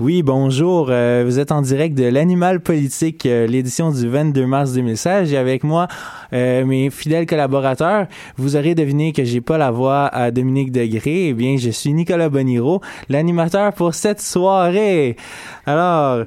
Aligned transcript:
Oui, 0.00 0.22
bonjour. 0.22 0.86
Euh, 0.88 1.24
vous 1.26 1.38
êtes 1.38 1.52
en 1.52 1.60
direct 1.60 1.94
de 1.94 2.04
l'Animal 2.04 2.60
Politique, 2.60 3.26
euh, 3.26 3.46
l'édition 3.46 3.90
du 3.90 4.08
22 4.08 4.46
mars 4.46 4.72
2016. 4.72 5.30
Et 5.30 5.36
avec 5.36 5.62
moi, 5.62 5.88
euh, 6.32 6.64
mes 6.64 6.88
fidèles 6.88 7.26
collaborateurs, 7.26 8.06
vous 8.38 8.56
aurez 8.56 8.74
deviné 8.74 9.12
que 9.12 9.24
j'ai 9.24 9.42
pas 9.42 9.58
la 9.58 9.70
voix 9.70 10.06
à 10.06 10.30
Dominique 10.30 10.72
Degré. 10.72 11.28
Eh 11.28 11.34
bien, 11.34 11.58
je 11.58 11.68
suis 11.68 11.92
Nicolas 11.92 12.30
Boniro, 12.30 12.80
l'animateur 13.10 13.74
pour 13.74 13.94
cette 13.94 14.22
soirée. 14.22 15.16
Alors, 15.66 16.24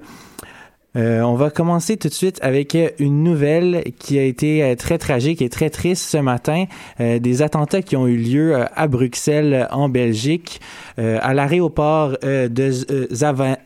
euh, 0.96 1.22
on 1.22 1.34
va 1.34 1.50
commencer 1.50 1.98
tout 1.98 2.08
de 2.08 2.14
suite 2.14 2.38
avec 2.44 2.78
une 3.00 3.24
nouvelle 3.24 3.84
qui 3.98 4.20
a 4.20 4.24
été 4.24 4.64
euh, 4.64 4.76
très 4.76 5.00
tragique 5.00 5.42
et 5.42 5.50
très 5.50 5.72
triste 5.72 6.08
ce 6.08 6.18
matin. 6.18 6.66
Euh, 7.00 7.18
des 7.18 7.42
attentats 7.42 7.82
qui 7.82 7.96
ont 7.96 8.08
eu 8.08 8.18
lieu 8.18 8.56
à 8.76 8.88
Bruxelles, 8.88 9.68
en 9.72 9.90
Belgique, 9.90 10.62
à 10.98 11.34
l'aéroport 11.34 12.18
de 12.22 12.72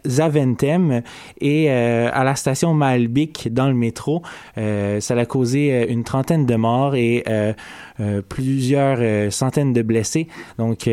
Zaventem 0.07 1.01
et 1.41 1.69
à 1.69 2.23
la 2.23 2.35
station 2.35 2.73
Malbik 2.73 3.49
dans 3.51 3.67
le 3.67 3.73
métro. 3.73 4.21
ça 4.55 5.15
a 5.15 5.25
causé 5.25 5.91
une 5.91 6.03
trentaine 6.03 6.45
de 6.45 6.55
morts 6.55 6.95
et 6.95 7.23
plusieurs 8.29 9.31
centaines 9.31 9.73
de 9.73 9.81
blessés. 9.81 10.27
Donc, 10.57 10.89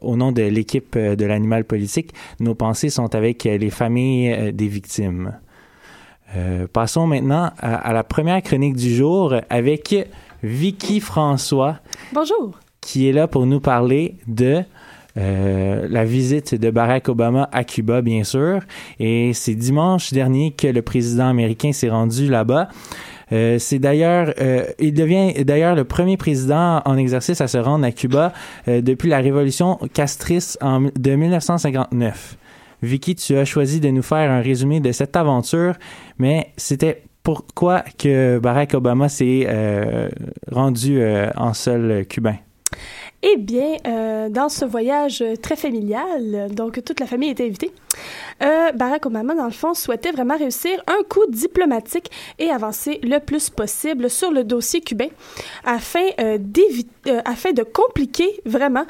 au 0.00 0.16
nom 0.16 0.32
de 0.32 0.42
l'équipe 0.42 0.98
de 0.98 1.24
l'animal 1.24 1.64
politique, 1.64 2.12
nos 2.40 2.54
pensées 2.54 2.90
sont 2.90 3.14
avec 3.14 3.44
les 3.44 3.70
familles 3.70 4.52
des 4.52 4.68
victimes. 4.68 5.32
Euh, 6.36 6.66
passons 6.72 7.06
maintenant 7.06 7.50
à, 7.58 7.92
la 7.92 8.04
première 8.04 8.42
chronique 8.42 8.76
du 8.76 8.94
jour 8.94 9.34
avec 9.50 9.94
Vicky 10.42 11.00
François. 11.00 11.78
Bonjour. 12.12 12.58
Qui 12.80 13.08
est 13.08 13.12
là 13.12 13.28
pour 13.28 13.46
nous 13.46 13.60
parler 13.60 14.16
de 14.26 14.62
euh, 15.18 15.86
la 15.90 16.04
visite 16.04 16.54
de 16.54 16.70
Barack 16.70 17.08
Obama 17.08 17.48
à 17.52 17.64
Cuba, 17.64 18.00
bien 18.00 18.24
sûr. 18.24 18.60
Et 18.98 19.32
c'est 19.34 19.54
dimanche 19.54 20.12
dernier 20.12 20.52
que 20.52 20.66
le 20.66 20.82
président 20.82 21.28
américain 21.28 21.72
s'est 21.72 21.90
rendu 21.90 22.28
là-bas. 22.28 22.68
Euh, 23.30 23.58
c'est 23.58 23.78
d'ailleurs, 23.78 24.34
il 24.78 24.94
devient 24.94 25.44
d'ailleurs 25.44 25.74
le 25.74 25.84
premier 25.84 26.16
président 26.16 26.82
en 26.84 26.96
exercice 26.96 27.40
à 27.40 27.48
se 27.48 27.58
rendre 27.58 27.84
à 27.84 27.92
Cuba 27.92 28.32
depuis 28.66 29.08
la 29.08 29.18
révolution 29.18 29.78
castrice 29.92 30.58
en, 30.60 30.88
de 30.96 31.14
1959. 31.14 32.36
Vicky, 32.82 33.14
tu 33.14 33.36
as 33.36 33.44
choisi 33.44 33.80
de 33.80 33.88
nous 33.88 34.02
faire 34.02 34.30
un 34.30 34.40
résumé 34.40 34.80
de 34.80 34.90
cette 34.92 35.16
aventure, 35.16 35.74
mais 36.18 36.52
c'était 36.56 37.02
pourquoi 37.22 37.84
que 37.98 38.38
Barack 38.38 38.74
Obama 38.74 39.08
s'est 39.08 39.46
euh, 39.48 40.08
rendu 40.50 41.00
euh, 41.00 41.30
en 41.36 41.54
sol 41.54 42.04
cubain? 42.08 42.36
Eh 43.22 43.36
bien, 43.36 43.76
euh, 43.86 44.28
dans 44.28 44.48
ce 44.48 44.64
voyage 44.64 45.22
très 45.40 45.54
familial, 45.54 46.52
donc 46.52 46.82
toute 46.84 46.98
la 46.98 47.06
famille 47.06 47.30
était 47.30 47.46
invitée, 47.46 47.70
euh, 48.42 48.72
Barack 48.72 49.06
Obama, 49.06 49.34
dans 49.34 49.44
le 49.44 49.50
fond, 49.50 49.74
souhaitait 49.74 50.10
vraiment 50.10 50.36
réussir 50.36 50.82
un 50.86 51.02
coup 51.08 51.24
diplomatique 51.28 52.10
et 52.38 52.50
avancer 52.50 53.00
le 53.02 53.18
plus 53.18 53.50
possible 53.50 54.10
sur 54.10 54.30
le 54.32 54.44
dossier 54.44 54.80
cubain 54.80 55.08
afin, 55.64 56.06
euh, 56.20 56.38
euh 57.06 57.52
de 57.52 57.62
compliquer 57.64 58.40
vraiment 58.46 58.84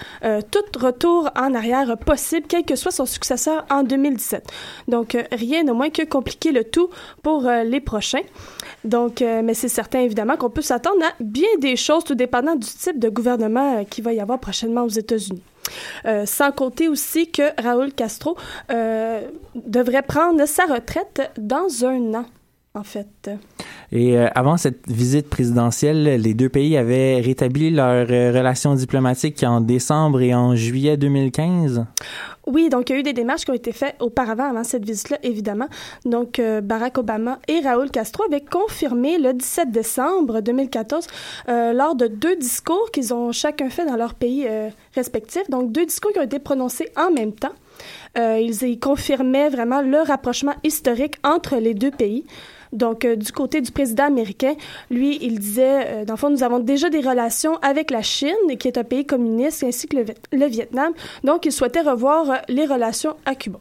tout 0.51 0.79
retour 0.79 1.31
en 1.37 1.55
arrière 1.55 1.97
possible, 1.99 2.47
quel 2.49 2.65
que 2.65 2.77
soit 2.77 2.91
son 2.91 3.07
successeur 3.07 3.65
en 3.71 3.83
2017. 3.83 4.47
Donc, 4.89 5.17
rien 5.33 5.65
de 5.65 5.73
moins 5.73 5.91
que 5.91 6.03
compliquer 6.03 6.53
le 6.53 6.65
tout 6.65 6.91
pour 7.23 7.43
les 7.43 7.81
prochains. 7.81 8.23
Donc, 8.85 9.21
mais 9.21 9.55
c'est 9.55 9.69
certain, 9.69 10.01
évidemment, 10.01 10.37
qu'on 10.37 10.51
peut 10.51 10.63
s'attendre 10.63 11.05
à 11.05 11.13
bien 11.21 11.49
des 11.59 11.77
choses, 11.77 12.05
tout 12.05 12.15
dépendant 12.15 12.55
du 12.55 12.69
type 12.69 12.99
de 12.99 13.09
gouvernement 13.09 13.85
qui 13.85 14.01
va 14.01 14.13
y 14.13 14.21
avoir 14.21 14.39
prochainement 14.39 14.85
aux 14.85 14.89
États-Unis. 14.89 15.43
Euh, 16.05 16.27
sans 16.27 16.53
compter 16.53 16.89
aussi 16.89 17.31
que 17.31 17.43
Raúl 17.63 17.93
Castro 17.93 18.37
euh, 18.71 19.23
devrait 19.55 20.03
prendre 20.03 20.45
sa 20.47 20.67
retraite 20.67 21.31
dans 21.39 21.85
un 21.85 22.15
an, 22.15 22.25
en 22.75 22.85
fait. 22.85 23.31
Et 23.91 24.17
euh, 24.17 24.29
avant 24.35 24.57
cette 24.57 24.89
visite 24.89 25.29
présidentielle, 25.29 26.05
les 26.21 26.35
deux 26.35 26.49
pays 26.49 26.77
avaient 26.77 27.21
rétabli 27.21 27.71
leurs 27.71 28.07
relations 28.09 28.75
diplomatiques 28.75 29.43
en 29.43 29.61
décembre 29.61 30.23
et 30.23 30.35
en 30.35 30.57
juillet 30.57 30.97
2015. 30.97 31.85
Oui, 32.47 32.69
donc 32.69 32.91
il 32.91 32.95
y 32.95 32.97
a 32.97 32.99
eu 33.01 33.03
des 33.05 33.13
démarches 33.13 33.45
qui 33.45 33.51
ont 33.51 33.55
été 33.55 33.73
faites 33.73 33.95
auparavant, 34.01 34.51
avant 34.51 34.65
cette 34.65 34.85
visite-là, 34.85 35.19
évidemment. 35.23 35.69
Donc, 36.05 36.39
euh, 36.39 36.61
Barack 36.61 36.99
Obama 36.99 37.39
et 37.47 37.61
Raúl 37.61 37.91
Castro 37.91 38.25
avaient 38.25 38.45
confirmé 38.45 39.19
le 39.19 39.33
17 39.33 39.71
décembre 39.71 40.41
2014, 40.41 41.07
euh, 41.49 41.73
lors 41.73 41.95
de 41.95 42.09
deux 42.09 42.35
discours 42.37 42.91
qu'ils 42.93 43.15
ont 43.15 43.31
chacun 43.31 43.71
fait 43.71 43.87
dans 43.87 43.97
leur 43.97 44.15
pays 44.15 44.47
euh, 44.49 44.71
respectif. 44.95 45.49
Donc, 45.51 45.71
deux 45.71 45.87
discours 45.87 46.13
qui 46.13 46.19
ont 46.19 46.25
été 46.25 46.41
prononcés 46.41 46.89
en 46.97 47.13
même 47.13 47.33
temps. 47.33 47.55
ils, 48.17 48.63
ils 48.63 48.79
confirmaient 48.79 49.49
vraiment 49.49 49.81
le 49.81 49.99
rapprochement 49.99 50.55
historique 50.65 51.17
entre 51.23 51.57
les 51.57 51.75
deux 51.75 51.91
pays. 51.93 52.25
Donc, 52.73 53.05
euh, 53.05 53.17
du 53.17 53.31
côté 53.33 53.61
du 53.61 53.71
président 53.71 54.05
américain, 54.05 54.55
lui, 54.91 55.19
il 55.21 55.39
disait, 55.39 55.87
euh, 55.87 56.05
dans 56.05 56.15
le 56.15 56.19
fond, 56.19 56.31
nous 56.31 56.43
avons 56.43 56.59
déjà 56.59 56.89
des 56.89 57.01
relations 57.01 57.57
avec 57.57 57.91
la 57.91 58.03
Chine, 58.03 58.57
qui 58.59 58.69
est 58.69 58.79
un 58.79 58.85
pays 58.85 59.05
communiste, 59.05 59.63
ainsi 59.63 59.87
que 59.87 59.97
le, 60.33 60.47
Vietnam. 60.47 60.93
Donc, 61.23 61.45
il 61.45 61.53
souhaitait 61.53 61.83
revoir 61.83 62.31
euh, 62.31 62.37
les 62.49 62.67
relations 62.67 63.17
à 63.27 63.35
Cuba. 63.35 63.61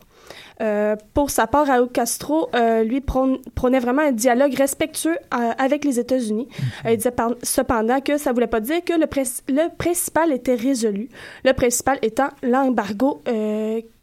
pour 1.13 1.29
sa 1.29 1.47
part, 1.47 1.67
Raúl 1.67 1.89
Castro, 1.89 2.49
lui, 2.85 3.01
prônait 3.01 3.79
vraiment 3.79 4.03
un 4.03 4.11
dialogue 4.11 4.53
respectueux 4.53 5.17
avec 5.31 5.83
les 5.83 5.99
États-Unis. 5.99 6.47
Il 6.87 6.97
disait 6.97 7.13
cependant 7.41 7.99
que 7.99 8.17
ça 8.17 8.29
ne 8.29 8.35
voulait 8.35 8.47
pas 8.47 8.59
dire 8.59 8.83
que 8.83 8.93
le, 8.93 9.07
le, 9.49 9.75
principal 9.75 10.31
était 10.31 10.55
résolu. 10.55 11.09
Le 11.43 11.53
principal 11.53 11.97
étant 12.03 12.29
l'embargo 12.43 13.23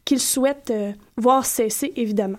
qu'il 0.04 0.18
souhaite 0.18 0.72
voir 1.16 1.46
cesser, 1.46 1.92
évidemment. 1.94 2.38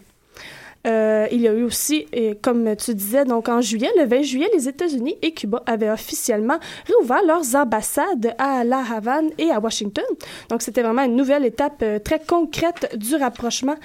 Euh, 0.88 1.28
il 1.32 1.42
y 1.42 1.48
a 1.48 1.54
eu 1.54 1.64
aussi, 1.64 2.06
comme 2.42 2.76
tu 2.76 2.94
disais, 2.96 3.26
donc 3.26 3.50
en 3.50 3.62
juillet, 3.62 3.90
le 3.98 4.06
20 4.06 4.22
juillet, 4.22 4.50
les 4.54 4.68
États-Unis 4.68 5.18
et 5.22 5.34
Cuba 5.34 5.62
avaient 5.66 5.90
officiellement 5.90 6.60
réouvert 6.86 7.24
leurs 7.26 7.56
ambassades 7.56 8.34
à 8.38 8.64
La 8.64 8.80
Havane 8.80 9.30
et 9.38 9.52
à 9.52 9.60
Washington. 9.60 10.06
Donc 10.50 10.62
c'était 10.62 10.82
vraiment 10.82 11.04
une 11.04 11.16
nouvelle 11.16 11.46
étape 11.46 11.82
euh, 11.84 12.00
très 12.00 12.20
concrète 12.20 12.96
du 12.98 13.16
rapprochement 13.16 13.76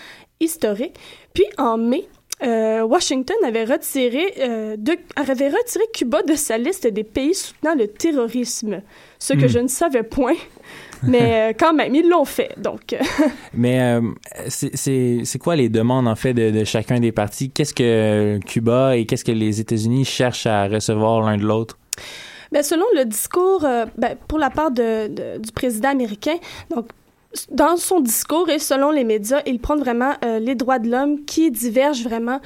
historique. 0.41 0.95
Puis 1.33 1.45
en 1.59 1.77
mai, 1.77 2.07
euh, 2.43 2.83
Washington 2.83 3.37
avait 3.45 3.65
retiré, 3.65 4.27
de, 4.77 4.97
avait 5.17 5.49
retiré 5.49 5.85
Cuba 5.93 6.23
de 6.23 6.35
sa 6.35 6.59
liste 6.59 6.87
des 6.87 7.05
pays 7.05 7.35
soutenant 7.35 7.75
le 7.75 7.87
terrorisme, 7.87 8.83
ce 9.19 9.33
que 9.35 9.47
hmm. 9.47 9.49
je 9.49 9.59
ne 9.61 9.69
savais 9.69 10.03
point. 10.03 10.37
Mais 11.07 11.51
euh, 11.51 11.53
quand 11.59 11.73
même, 11.73 11.95
ils 11.95 12.09
l'ont 12.09 12.25
fait. 12.25 12.55
Donc. 12.59 12.93
Euh. 12.93 12.99
Mais 13.55 13.81
euh, 13.81 14.01
c'est 14.49 15.39
quoi 15.39 15.57
les 15.57 15.69
demandes 15.69 16.09
en 16.09 16.17
fait 16.17 16.35
de, 16.35 16.65
chacun 16.65 17.01
des 17.01 17.13
partis? 17.13 17.51
Qu'est-ce 17.51 17.75
que 17.75 18.39
Cuba 18.47 18.97
et 18.97 19.07
qu'est-ce 19.07 19.25
que 19.25 19.33
les 19.33 19.61
États-Unis 19.61 20.05
cherchent 20.05 20.47
à 20.47 20.67
recevoir 20.67 21.23
l'un 21.23 21.37
de 21.37 21.45
l'autre? 21.45 21.79
Bien, 22.53 22.63
selon 22.63 22.85
le 22.95 23.05
discours, 23.05 23.67
ben, 23.97 24.17
pour 24.29 24.39
la 24.39 24.51
part 24.51 24.71
de, 24.71 25.39
du 25.39 25.53
président 25.53 25.91
américain, 25.91 26.37
donc 26.71 26.89
dans 27.51 27.77
son 27.77 28.01
discours 28.01 28.49
et 28.49 28.59
selon 28.59 28.91
les 28.91 29.05
médias, 29.05 29.43
il 29.47 29.59
prend 29.59 29.77
vraiment 29.77 30.15
les 30.23 30.55
droits 30.55 30.79
de 30.79 30.91
l'homme 30.91 31.25
qui 31.25 31.51
divergent 31.51 32.05
vraiment 32.05 32.41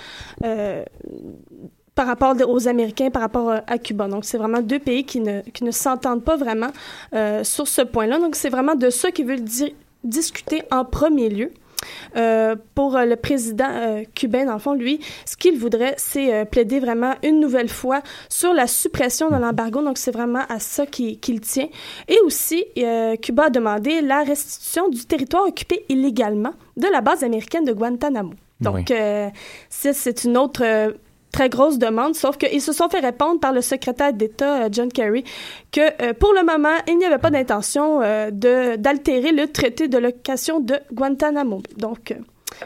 par 1.98 2.06
rapport 2.06 2.36
aux 2.48 2.68
Américains, 2.68 3.10
par 3.10 3.22
rapport 3.22 3.50
euh, 3.50 3.58
à 3.66 3.76
Cuba. 3.76 4.06
Donc, 4.06 4.24
c'est 4.24 4.38
vraiment 4.38 4.62
deux 4.62 4.78
pays 4.78 5.02
qui 5.02 5.18
ne, 5.18 5.70
s'entendent 5.72 6.22
pas 6.22 6.36
vraiment 6.36 6.68
euh, 7.12 7.42
sur 7.42 7.66
ce 7.66 7.82
point-là. 7.82 8.20
Donc, 8.20 8.36
c'est 8.36 8.50
vraiment 8.50 8.76
de 8.76 8.88
ça 8.88 9.10
qu'ils 9.10 9.26
veulent 9.26 9.42
discuter 10.04 10.62
en 10.70 10.84
premier 10.84 11.28
lieu. 11.28 11.50
Euh, 12.16 12.56
pour 12.74 12.98
le 12.98 13.16
président 13.16 14.02
cubain, 14.14 14.44
dans 14.46 14.54
le 14.54 14.58
fond, 14.58 14.74
lui, 14.74 15.00
ce 15.24 15.36
qu'il 15.36 15.58
voudrait, 15.58 15.94
c'est 15.96 16.44
plaider 16.46 16.80
vraiment 16.80 17.14
une 17.22 17.40
nouvelle 17.40 17.68
fois 17.68 18.02
sur 18.28 18.52
la 18.52 18.66
suppression 18.66 19.30
de 19.30 19.36
l'embargo. 19.36 19.82
Donc, 19.82 19.98
c'est 19.98 20.10
vraiment 20.10 20.44
à 20.48 20.58
ça 20.58 20.86
qu'il 20.86 21.40
tient. 21.40 21.68
Et 22.08 22.18
aussi, 22.24 22.64
Cuba 23.22 23.44
a 23.44 23.50
demandé 23.50 24.00
la 24.00 24.22
restitution 24.22 24.88
du 24.88 25.04
territoire 25.04 25.46
occupé 25.46 25.84
illégalement 25.88 26.52
de 26.76 26.86
la 26.88 27.00
base 27.00 27.24
américaine 27.24 27.64
de 27.64 27.72
Guantanamo. 27.72 28.32
Donc, 28.60 28.92
c'est 29.68 30.24
une 30.24 30.36
autre 30.36 30.94
très 31.32 31.48
grosse 31.48 31.78
demande, 31.78 32.14
sauf 32.14 32.36
qu'ils 32.36 32.60
se 32.60 32.72
sont 32.72 32.88
fait 32.88 33.00
répondre 33.00 33.40
par 33.40 33.52
le 33.52 33.60
secrétaire 33.60 34.12
d'État 34.12 34.64
euh, 34.64 34.68
John 34.70 34.88
Kerry 34.88 35.24
que 35.72 35.80
euh, 36.02 36.12
pour 36.14 36.32
le 36.32 36.44
moment, 36.44 36.76
il 36.86 36.98
n'y 36.98 37.04
avait 37.04 37.18
pas 37.18 37.30
d'intention 37.30 38.00
euh, 38.02 38.30
d'altérer 38.30 39.32
le 39.32 39.46
traité 39.48 39.88
de 39.88 39.98
location 39.98 40.60
de 40.60 40.74
Guantanamo. 40.92 41.62
Donc, 41.76 42.14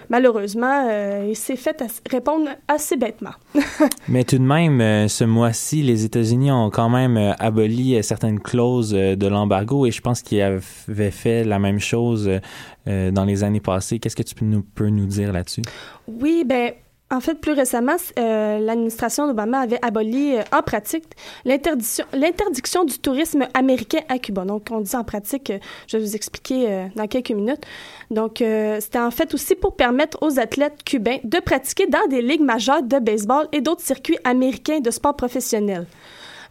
malheureusement, 0.08 0.88
il 1.28 1.36
s'est 1.36 1.56
fait 1.56 1.82
répondre 2.10 2.48
assez 2.68 2.96
bêtement. 2.96 3.32
Mais 4.08 4.24
tout 4.24 4.38
de 4.38 4.44
même, 4.44 5.08
ce 5.08 5.24
mois-ci, 5.24 5.82
les 5.82 6.04
États-Unis 6.04 6.50
ont 6.50 6.70
quand 6.70 6.88
même 6.88 7.34
aboli 7.38 8.02
certaines 8.02 8.40
clauses 8.40 8.92
de 8.92 9.26
l'embargo 9.26 9.86
et 9.86 9.90
je 9.90 10.00
pense 10.00 10.22
qu'ils 10.22 10.40
avaient 10.40 11.10
fait 11.10 11.44
la 11.44 11.58
même 11.58 11.80
chose 11.80 12.30
dans 12.86 13.24
les 13.24 13.44
années 13.44 13.60
passées. 13.60 13.98
Qu'est-ce 13.98 14.16
que 14.16 14.22
tu 14.22 14.34
peux 14.34 14.46
nous, 14.46 14.62
peux 14.62 14.88
nous 14.88 15.06
dire 15.06 15.32
là-dessus? 15.32 15.62
Oui, 16.06 16.44
ben 16.46 16.72
En 17.12 17.20
fait, 17.20 17.34
plus 17.34 17.52
récemment, 17.52 17.96
euh, 18.18 18.58
l'administration 18.58 19.26
d'Obama 19.26 19.60
avait 19.60 19.78
aboli 19.84 20.34
euh, 20.34 20.42
en 20.50 20.62
pratique 20.62 21.04
l'interdiction 21.44 22.84
du 22.86 22.98
tourisme 22.98 23.46
américain 23.52 23.98
à 24.08 24.18
Cuba. 24.18 24.46
Donc, 24.46 24.68
on 24.70 24.80
dit 24.80 24.96
en 24.96 25.04
pratique, 25.04 25.50
euh, 25.50 25.58
je 25.88 25.98
vais 25.98 26.02
vous 26.02 26.16
expliquer 26.16 26.88
dans 26.96 27.06
quelques 27.06 27.32
minutes. 27.32 27.60
Donc, 28.10 28.42
c'était 28.80 28.98
en 28.98 29.10
fait 29.10 29.34
aussi 29.34 29.54
pour 29.54 29.76
permettre 29.76 30.16
aux 30.22 30.38
athlètes 30.38 30.82
cubains 30.84 31.18
de 31.22 31.38
pratiquer 31.38 31.86
dans 31.86 32.06
des 32.08 32.22
ligues 32.22 32.40
majeures 32.40 32.82
de 32.82 32.98
baseball 32.98 33.46
et 33.52 33.60
d'autres 33.60 33.82
circuits 33.82 34.18
américains 34.24 34.80
de 34.80 34.90
sport 34.90 35.14
professionnel. 35.14 35.86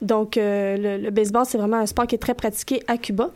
Donc, 0.01 0.35
le, 0.35 0.97
le, 0.97 1.09
baseball, 1.11 1.45
c'est 1.45 1.57
vraiment 1.57 1.77
un 1.77 1.85
sport 1.85 2.07
qui 2.07 2.15
est 2.15 2.19
très 2.19 2.33
pratiqué 2.33 2.81
à 2.87 2.97
Cuba. 2.97 3.29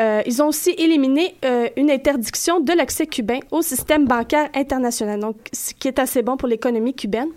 Euh, 0.00 0.22
ils 0.26 0.42
ont 0.42 0.48
aussi 0.48 0.70
éliminé 0.70 1.36
euh, 1.44 1.68
une 1.76 1.90
interdiction 1.90 2.60
de 2.60 2.72
l'accès 2.72 3.06
cubain 3.06 3.40
au 3.50 3.62
système 3.62 4.06
bancaire 4.06 4.48
international, 4.54 5.20
ce 5.52 5.74
qui 5.74 5.88
est 5.88 5.98
assez 5.98 6.22
bon 6.22 6.36
pour 6.36 6.48
l'économie 6.48 6.94
cubaine. 6.94 7.28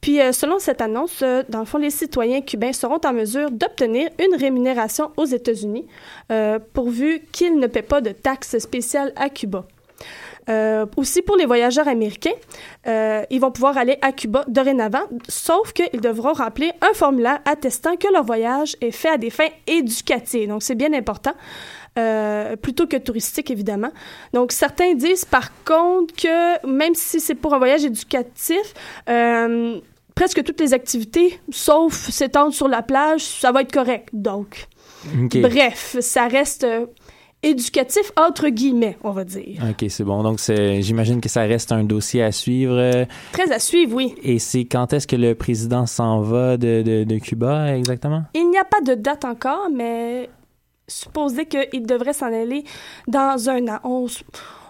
Puis, 0.00 0.20
euh, 0.20 0.32
selon 0.32 0.58
cette 0.58 0.80
annonce, 0.80 1.22
dans 1.48 1.60
le 1.60 1.64
fond, 1.64 1.78
les 1.78 1.90
citoyens 1.90 2.40
cubains 2.40 2.72
seront 2.72 3.00
en 3.04 3.12
mesure 3.12 3.50
d'obtenir 3.50 4.08
une 4.18 4.36
rémunération 4.36 5.12
aux 5.16 5.26
États-Unis, 5.26 5.86
pourvu 6.72 7.22
qu'ils 7.30 7.58
ne 7.58 7.66
paient 7.66 7.82
pas 7.82 8.00
de 8.00 8.10
taxes 8.10 8.58
spéciales 8.58 9.12
à 9.16 9.28
Cuba. 9.28 9.64
Aussi 10.96 11.22
pour 11.22 11.36
les 11.36 11.46
voyageurs 11.46 11.88
américains, 11.88 12.34
ils 12.86 13.40
vont 13.40 13.50
pouvoir 13.50 13.78
aller 13.78 13.98
à 14.02 14.12
Cuba 14.12 14.44
dorénavant, 14.48 15.04
sauf 15.28 15.72
qu'ils 15.72 16.00
devront 16.00 16.32
remplir 16.32 16.72
un 16.80 16.94
formulaire 16.94 17.40
attestant 17.44 17.96
que 17.96 18.12
leur 18.12 18.24
voyage 18.24 18.76
est 18.80 18.90
fait 18.90 19.08
à 19.10 19.18
des 19.18 19.30
fins 19.30 19.50
éducatives. 19.66 20.48
Donc, 20.48 20.62
c'est 20.62 20.74
bien 20.74 20.92
important. 20.92 21.32
Euh, 21.98 22.56
plutôt 22.56 22.86
que 22.86 22.96
touristique, 22.96 23.50
évidemment. 23.50 23.90
Donc, 24.32 24.52
certains 24.52 24.94
disent, 24.94 25.26
par 25.26 25.50
contre, 25.64 26.14
que 26.14 26.66
même 26.66 26.94
si 26.94 27.20
c'est 27.20 27.34
pour 27.34 27.52
un 27.52 27.58
voyage 27.58 27.84
éducatif, 27.84 28.72
euh, 29.10 29.78
presque 30.14 30.42
toutes 30.42 30.58
les 30.60 30.72
activités, 30.72 31.38
sauf 31.50 31.92
s'étendre 31.92 32.54
sur 32.54 32.66
la 32.66 32.80
plage, 32.80 33.20
ça 33.20 33.52
va 33.52 33.60
être 33.60 33.72
correct. 33.72 34.08
Donc, 34.14 34.68
bref, 35.34 35.96
ça 36.00 36.28
reste 36.28 36.64
euh, 36.64 36.86
éducatif 37.42 38.12
entre 38.16 38.48
guillemets, 38.48 38.96
on 39.02 39.10
va 39.10 39.24
dire. 39.24 39.62
OK, 39.68 39.86
c'est 39.88 40.04
bon. 40.04 40.22
Donc, 40.22 40.38
j'imagine 40.80 41.20
que 41.20 41.28
ça 41.28 41.42
reste 41.42 41.72
un 41.72 41.84
dossier 41.84 42.22
à 42.22 42.32
suivre. 42.32 43.06
Très 43.32 43.52
à 43.52 43.58
suivre, 43.58 43.96
oui. 43.96 44.14
Et 44.22 44.38
c'est 44.38 44.64
quand 44.64 44.92
est-ce 44.92 45.06
que 45.06 45.16
le 45.16 45.34
président 45.34 45.86
s'en 45.86 46.20
va 46.20 46.56
de, 46.56 46.82
de 47.04 47.18
Cuba 47.18 47.76
exactement? 47.76 48.24
Il 48.34 48.50
n'y 48.50 48.58
a 48.58 48.64
pas 48.64 48.80
de 48.80 48.94
date 48.94 49.24
encore, 49.24 49.68
mais 49.74 50.28
supposer 50.88 51.46
qu'il 51.46 51.86
devrait 51.86 52.12
s'en 52.12 52.26
aller 52.26 52.64
dans 53.08 53.48
un 53.48 53.68
an. 53.68 53.78
On, 53.84 54.06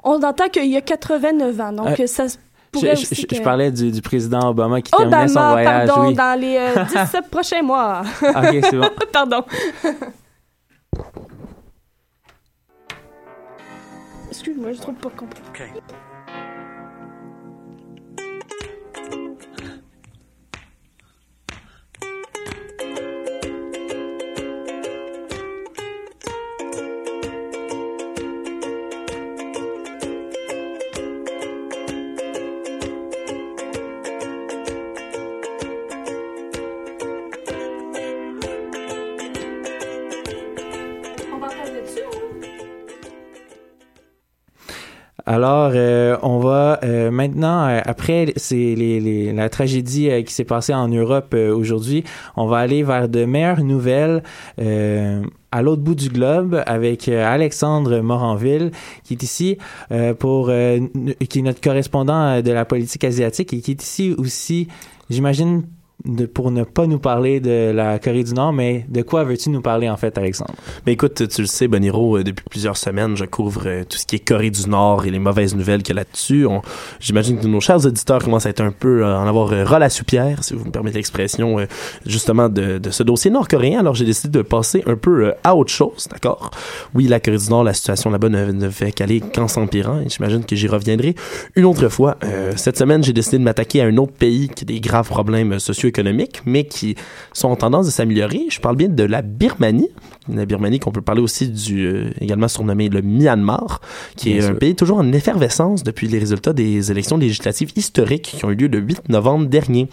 on 0.04 0.22
entend 0.22 0.48
qu'il 0.48 0.66
y 0.66 0.76
a 0.76 0.80
89 0.80 1.60
ans, 1.60 1.72
donc 1.72 2.00
euh, 2.00 2.06
ça 2.06 2.26
pourrait 2.70 2.96
je, 2.96 3.06
je, 3.14 3.36
je 3.36 3.42
parlais 3.42 3.70
du, 3.70 3.90
du, 3.90 4.00
président 4.02 4.50
Obama 4.50 4.80
qui 4.80 4.90
terminait 4.90 5.28
son 5.28 5.50
voyage. 5.50 5.88
pardon, 5.88 6.08
oui. 6.08 6.14
dans 6.14 6.40
les 6.40 6.56
euh, 6.56 6.84
17 7.04 7.28
prochains 7.30 7.62
mois. 7.62 8.02
OK, 8.22 8.58
c'est 8.62 8.76
bon. 8.76 8.88
pardon. 9.12 9.44
Excuse-moi, 14.32 14.73
je 14.73 14.81
trouve 14.81 14.94
pas 14.94 15.11
compris. 15.11 15.43
Alors, 45.32 45.73
euh, 45.75 46.19
on 46.23 46.40
va 46.40 46.79
euh, 46.84 47.11
maintenant, 47.11 47.67
euh, 47.67 47.81
après 47.87 48.26
la 48.26 49.49
tragédie 49.49 50.11
qui 50.25 50.34
s'est 50.34 50.44
passée 50.44 50.75
en 50.75 50.88
Europe 50.88 51.32
aujourd'hui, 51.32 52.05
on 52.37 52.46
va 52.46 52.58
aller 52.58 52.82
vers 52.82 53.08
de 53.08 53.25
meilleures 53.25 53.64
nouvelles 53.64 54.23
à 54.58 55.62
l'autre 55.62 55.81
bout 55.81 55.94
du 55.94 56.11
globe 56.11 56.62
avec 56.67 57.08
Alexandre 57.08 58.00
Moranville 58.00 58.73
qui 59.05 59.14
est 59.14 59.23
ici 59.23 59.56
pour 60.19 60.49
qui 60.49 61.38
est 61.38 61.43
notre 61.43 61.62
correspondant 61.62 62.43
de 62.43 62.52
la 62.52 62.67
politique 62.67 63.05
asiatique 63.05 63.55
et 63.55 63.61
qui 63.62 63.70
est 63.70 63.82
ici 63.82 64.14
aussi, 64.19 64.69
j'imagine 65.08 65.62
de, 66.04 66.26
pour 66.26 66.50
ne 66.50 66.64
pas 66.64 66.87
nous 66.87 66.99
parler 66.99 67.40
de 67.40 67.70
la 67.70 67.99
Corée 67.99 68.25
du 68.25 68.34
Nord, 68.34 68.52
mais 68.52 68.84
de 68.88 69.02
quoi 69.02 69.25
veux-tu 69.25 69.50
nous 69.50 69.60
parler 69.60 69.88
en 69.88 69.96
fait, 69.96 70.16
Alexandre? 70.19 70.54
Ben 70.84 70.93
écoute, 70.93 71.28
tu 71.28 71.40
le 71.40 71.46
sais, 71.46 71.69
Boniro, 71.69 72.19
euh, 72.19 72.25
depuis 72.25 72.44
plusieurs 72.50 72.76
semaines, 72.76 73.16
je 73.16 73.25
couvre 73.25 73.62
euh, 73.66 73.84
tout 73.88 73.96
ce 73.96 74.06
qui 74.06 74.16
est 74.16 74.19
Corée 74.19 74.50
du 74.50 74.69
Nord 74.69 75.06
et 75.06 75.10
les 75.10 75.19
mauvaises 75.19 75.54
nouvelles 75.54 75.82
qu'il 75.82 75.94
y 75.94 75.99
a 75.99 76.02
là-dessus. 76.02 76.46
J'imagine 77.00 77.38
que 77.38 77.46
nos 77.46 77.60
chers 77.60 77.84
auditeurs 77.87 78.22
commencent 78.22 78.46
à 78.46 78.50
être 78.50 78.62
un 78.62 78.72
peu, 78.72 79.04
euh, 79.04 79.16
en 79.16 79.26
avoir 79.26 79.50
ras 79.50 79.78
la 79.78 79.90
soupière, 79.90 80.43
si 80.43 80.54
vous 80.54 80.64
me 80.64 80.70
permettez 80.70 80.96
l'expression, 80.96 81.58
justement 82.06 82.48
de, 82.48 82.81
ce 82.91 83.03
dossier 83.03 83.31
nord-coréen. 83.31 83.81
Alors 83.81 83.94
j'ai 83.94 84.05
décidé 84.05 84.38
de 84.38 84.43
passer 84.43 84.82
un 84.86 84.96
peu 84.96 85.32
à 85.44 85.55
autre 85.55 85.72
chose, 85.72 86.08
d'accord? 86.10 86.50
Oui, 86.94 87.06
la 87.06 87.20
Corée 87.20 87.38
du 87.38 87.48
Nord, 87.48 87.65
la 87.65 87.74
situation 87.74 88.10
là-bas 88.10 88.29
ne, 88.29 88.53
ne 88.53 88.70
fait 88.70 88.93
qu'aller 88.93 89.20
qu'en 89.20 89.48
s'empirant, 89.48 90.00
et 90.00 90.08
j'imagine 90.08 90.44
que 90.44 90.56
j'y 90.56 90.67
reviendrai 90.67 91.15
une 91.55 91.65
autre 91.65 91.88
fois. 91.88 92.17
cette 92.56 92.79
semaine, 92.79 93.05
j'ai 93.05 93.12
décidé 93.12 93.38
de 93.38 93.44
m'attaquer 93.44 93.82
à 93.82 93.86
un 93.86 93.96
autre 93.96 94.12
pays 94.12 94.48
qui 94.48 94.65
a 94.65 94.67
des 94.67 94.81
graves 94.81 95.08
problèmes 95.08 95.58
sociaux 95.58 95.92
économiques, 95.93 96.41
mais 96.46 96.65
qui 96.65 96.96
sont 97.32 97.49
en 97.49 97.56
tendance 97.56 97.87
de 97.87 97.91
s'améliorer. 97.91 98.46
Je 98.49 98.61
parle 98.61 98.77
bien 98.77 98.89
de 98.89 99.03
la 99.05 99.20
Birmanie, 99.22 99.91
la 100.29 100.46
Birmanie 100.46 100.79
qu'on 100.79 100.93
peut 100.93 101.03
parler 101.03 101.20
aussi 101.20 101.49
du 101.49 101.87
euh, 101.87 102.11
également 102.20 102.49
surnommé 102.49 102.89
le 102.89 103.03
Myanmar, 103.03 103.81
qui 104.17 104.32
est 104.32 104.44
un 104.44 104.55
pays 104.55 104.75
toujours 104.75 104.99
en 104.99 105.13
effervescence 105.13 105.82
depuis 105.82 106.08
les 106.08 106.19
résultats 106.19 106.53
des 106.53 106.91
élections 106.91 107.17
législatives 107.17 107.72
historiques 107.77 108.34
qui 108.37 108.44
ont 108.44 108.51
eu 108.51 108.55
lieu 108.55 108.69
le 108.69 108.79
8 108.79 109.08
novembre 109.08 109.46
dernier. 109.46 109.89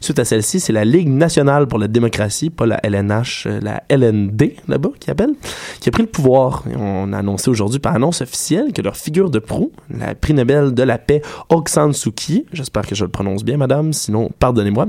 Suite 0.00 0.18
à 0.18 0.24
celle-ci, 0.24 0.60
c'est 0.60 0.72
la 0.72 0.84
Ligue 0.84 1.08
nationale 1.08 1.66
pour 1.66 1.78
la 1.78 1.88
démocratie, 1.88 2.50
pas 2.50 2.66
la 2.66 2.80
LNH, 2.82 3.46
euh, 3.46 3.60
la 3.62 3.82
LND 3.88 4.54
là-bas 4.68 4.90
qui 4.98 5.10
appelle, 5.10 5.34
qui 5.80 5.88
a 5.88 5.92
pris 5.92 6.02
le 6.02 6.08
pouvoir. 6.08 6.64
on 6.74 7.12
a 7.12 7.18
annoncé 7.18 7.50
aujourd'hui 7.50 7.78
par 7.78 7.94
annonce 7.94 8.20
officielle 8.20 8.72
que 8.72 8.82
leur 8.82 8.96
figure 8.96 9.30
de 9.30 9.38
proue, 9.38 9.72
la 9.90 10.14
prix 10.14 10.34
Nobel 10.34 10.74
de 10.74 10.82
la 10.82 10.98
paix 10.98 11.22
Aung 11.50 11.68
San 11.68 11.92
Suu 11.92 12.12
Kyi, 12.12 12.46
j'espère 12.52 12.86
que 12.86 12.94
je 12.94 13.04
le 13.04 13.10
prononce 13.10 13.44
bien 13.44 13.56
madame, 13.56 13.92
sinon 13.92 14.30
pardonnez-moi, 14.38 14.86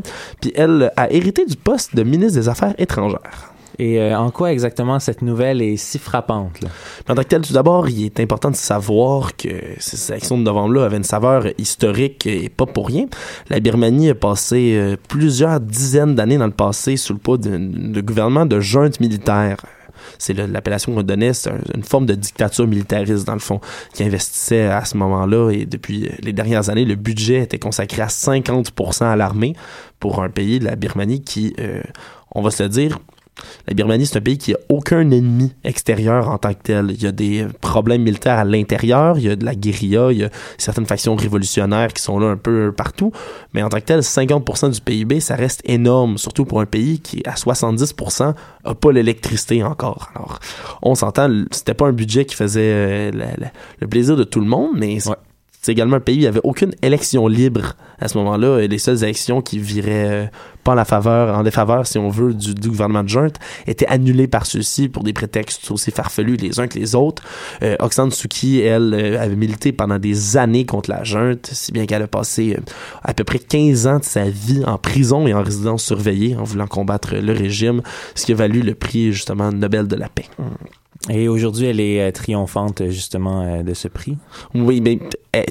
puis 0.48 0.54
elle 0.56 0.94
a 0.96 1.12
hérité 1.12 1.46
du 1.46 1.58
poste 1.58 1.96
de 1.96 2.04
ministre 2.04 2.40
des 2.40 2.48
Affaires 2.48 2.74
étrangères. 2.78 3.54
Et 3.80 4.00
euh, 4.00 4.18
en 4.18 4.32
quoi 4.32 4.52
exactement 4.52 5.00
cette 5.00 5.22
nouvelle 5.22 5.62
est 5.62 5.78
si 5.78 6.00
frappante? 6.00 6.62
Là? 6.62 6.70
En 7.10 7.16
tant 7.16 7.22
que 7.22 7.28
tel, 7.28 7.42
tout 7.42 7.54
d'abord, 7.54 7.90
il 7.90 8.06
est 8.06 8.20
important 8.20 8.50
de 8.50 8.56
savoir 8.56 9.36
que 9.36 9.50
ces 9.78 10.12
élections 10.12 10.38
de 10.38 10.44
novembre-là 10.44 10.86
avaient 10.86 10.98
une 10.98 11.04
saveur 11.04 11.48
historique 11.60 12.26
et 12.26 12.50
pas 12.50 12.66
pour 12.66 12.88
rien. 12.88 13.06
La 13.50 13.60
Birmanie 13.60 14.10
a 14.10 14.16
passé 14.16 14.76
euh, 14.76 14.96
plusieurs 15.10 15.60
dizaines 15.60 16.16
d'années 16.16 16.38
dans 16.38 16.48
le 16.48 16.52
passé 16.52 16.98
sous 16.98 17.14
le 17.14 17.20
poids 17.20 17.38
de 17.38 18.02
gouvernement 18.02 18.46
de 18.46 18.60
junte 18.60 19.00
militaire 19.00 19.58
c'est 20.18 20.34
l'appellation 20.34 20.94
qu'on 20.94 21.04
donnait, 21.04 21.34
c'est 21.34 21.52
une 21.74 21.84
forme 21.84 22.06
de 22.06 22.16
dictature 22.16 22.68
militariste 22.68 23.26
dans 23.26 23.34
le 23.34 23.40
fond, 23.40 23.60
qui 23.94 24.04
investissait 24.04 24.66
à 24.66 24.86
ce 24.86 24.98
moment-là. 24.98 25.52
Et 25.52 25.66
depuis 25.66 26.10
les 26.22 26.34
dernières 26.34 26.70
années, 26.70 26.86
le 26.86 26.96
budget 26.96 27.44
était 27.44 27.60
consacré 27.60 28.02
à 28.02 28.08
50% 28.08 29.06
à 29.06 29.16
l'armée 29.16 29.56
pour 30.00 30.22
un 30.22 30.30
pays, 30.30 30.60
la 30.60 30.76
Birmanie, 30.76 31.22
qui, 31.22 31.54
euh, 31.60 31.82
on 32.32 32.42
va 32.42 32.52
se 32.52 32.64
le 32.64 32.70
dire, 32.70 33.00
la 33.68 33.74
Birmanie, 33.74 34.06
c'est 34.06 34.18
un 34.18 34.22
pays 34.22 34.38
qui 34.38 34.52
n'a 34.52 34.58
aucun 34.70 35.12
ennemi 35.12 35.54
extérieur 35.64 36.30
en 36.30 36.38
tant 36.38 36.54
que 36.54 36.62
tel. 36.64 36.92
Il 36.92 37.02
y 37.02 37.08
a 37.08 37.12
des 37.12 37.48
problèmes 37.62 38.04
militaires 38.04 38.40
à 38.40 38.46
l'intérieur, 38.46 39.18
il 39.18 39.26
y 39.26 39.30
a 39.30 39.36
de 39.36 39.46
la 39.46 39.56
guérilla, 39.56 40.12
il 40.12 40.20
y 40.20 40.24
a 40.24 40.30
certaines 40.58 40.86
factions 40.86 41.16
révolutionnaires 41.16 41.94
qui 41.94 42.02
sont 42.02 42.20
là 42.20 42.28
un 42.28 42.38
peu 42.38 42.72
partout. 42.72 43.12
Mais 43.54 43.64
en 43.64 43.70
tant 43.70 43.80
que 43.80 43.86
tel, 43.86 44.00
50% 44.00 44.72
du 44.72 44.82
PIB, 44.82 45.20
ça 45.20 45.36
reste 45.36 45.62
énorme, 45.66 46.18
surtout 46.18 46.46
pour 46.46 46.62
un 46.62 46.66
pays 46.66 47.00
qui, 47.00 47.22
à 47.26 47.34
70%, 47.34 48.34
n'a 48.66 48.76
pas 48.76 48.92
l'électricité 48.92 49.64
encore. 49.64 50.12
Alors, 50.16 50.40
on 50.82 50.96
s'entend, 50.96 51.30
c'était 51.52 51.74
pas 51.74 51.88
un 51.88 51.94
budget 51.94 52.26
qui 52.26 52.36
faisait 52.36 52.62
euh, 52.62 53.12
le, 53.82 53.88
plaisir 53.88 54.16
de 54.16 54.24
tout 54.24 54.40
le 54.40 54.48
monde, 54.48 54.72
mais 54.76 55.00
c'est 55.62 55.72
également 55.72 55.98
un 55.98 56.02
pays 56.02 56.16
où 56.16 56.20
il 56.20 56.22
n'y 56.22 56.28
avait 56.28 56.42
aucune 56.44 56.74
élection 56.82 57.28
libre 57.28 57.74
à 58.00 58.08
ce 58.08 58.18
moment-là. 58.20 58.68
Les 58.68 58.78
seules 58.78 59.04
élections 59.04 59.42
qui 59.42 59.60
viraient 59.60 60.10
euh, 60.10 60.26
en 60.74 60.86
faveur, 60.86 61.38
en 61.38 61.44
défaveur, 61.44 61.88
si 61.88 61.98
on 61.98 62.10
veut, 62.10 62.34
du, 62.34 62.54
gouvernement 62.70 63.04
de 63.04 63.10
junte 63.10 63.36
étaient 63.66 63.88
annulées 63.88 64.28
par 64.28 64.46
ceux-ci 64.46 64.90
pour 64.90 65.04
des 65.04 65.14
prétextes 65.14 65.70
aussi 65.72 65.92
farfelus 65.92 66.38
les 66.38 66.60
uns 66.60 66.68
que 66.68 66.78
les 66.78 66.96
autres. 66.96 67.24
Euh, 67.64 67.76
Oksana 67.80 68.12
Tsuki, 68.12 68.60
elle, 68.60 68.94
euh, 68.94 69.22
avait 69.22 69.36
milité 69.36 69.72
pendant 69.72 70.00
des 70.00 70.38
années 70.38 70.66
contre 70.66 70.90
la 70.90 71.04
junte, 71.04 71.50
si 71.52 71.72
bien 71.72 71.86
qu'elle 71.86 72.02
a 72.02 72.08
passé 72.08 72.56
euh, 72.58 72.62
à 73.04 73.14
peu 73.14 73.24
près 73.24 73.40
15 73.40 73.88
ans 73.88 74.00
de 74.00 74.04
sa 74.04 74.30
vie 74.30 74.64
en 74.66 74.78
prison 74.78 75.28
et 75.28 75.34
en 75.34 75.44
résidence 75.44 75.84
surveillée 75.84 76.36
en 76.36 76.44
voulant 76.44 76.68
combattre 76.68 77.16
le 77.16 77.34
régime, 77.34 77.82
ce 78.16 78.26
qui 78.26 78.34
a 78.34 78.36
valu 78.36 78.62
le 78.62 78.76
prix, 78.76 79.14
justement, 79.14 79.52
Nobel 79.52 79.88
de 79.88 79.96
la 79.96 80.10
paix. 80.10 80.26
Et 81.10 81.28
aujourd'hui, 81.28 81.68
elle 81.68 81.80
est 81.80 82.12
triomphante 82.12 82.84
justement 82.90 83.64
de 83.64 83.74
ce 83.74 83.88
prix. 83.88 84.18
Oui, 84.54 84.82
mais 84.82 85.00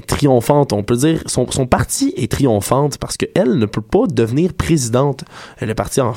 triomphante, 0.07 0.73
on 0.73 0.83
peut 0.83 0.97
dire, 0.97 1.23
son, 1.25 1.49
son 1.49 1.65
parti 1.65 2.13
est 2.17 2.31
triomphante 2.31 2.97
parce 2.97 3.17
qu'elle 3.17 3.57
ne 3.57 3.65
peut 3.65 3.81
pas 3.81 4.05
devenir 4.07 4.53
présidente. 4.53 5.23
Le 5.61 5.73
parti 5.73 6.01
en, 6.01 6.13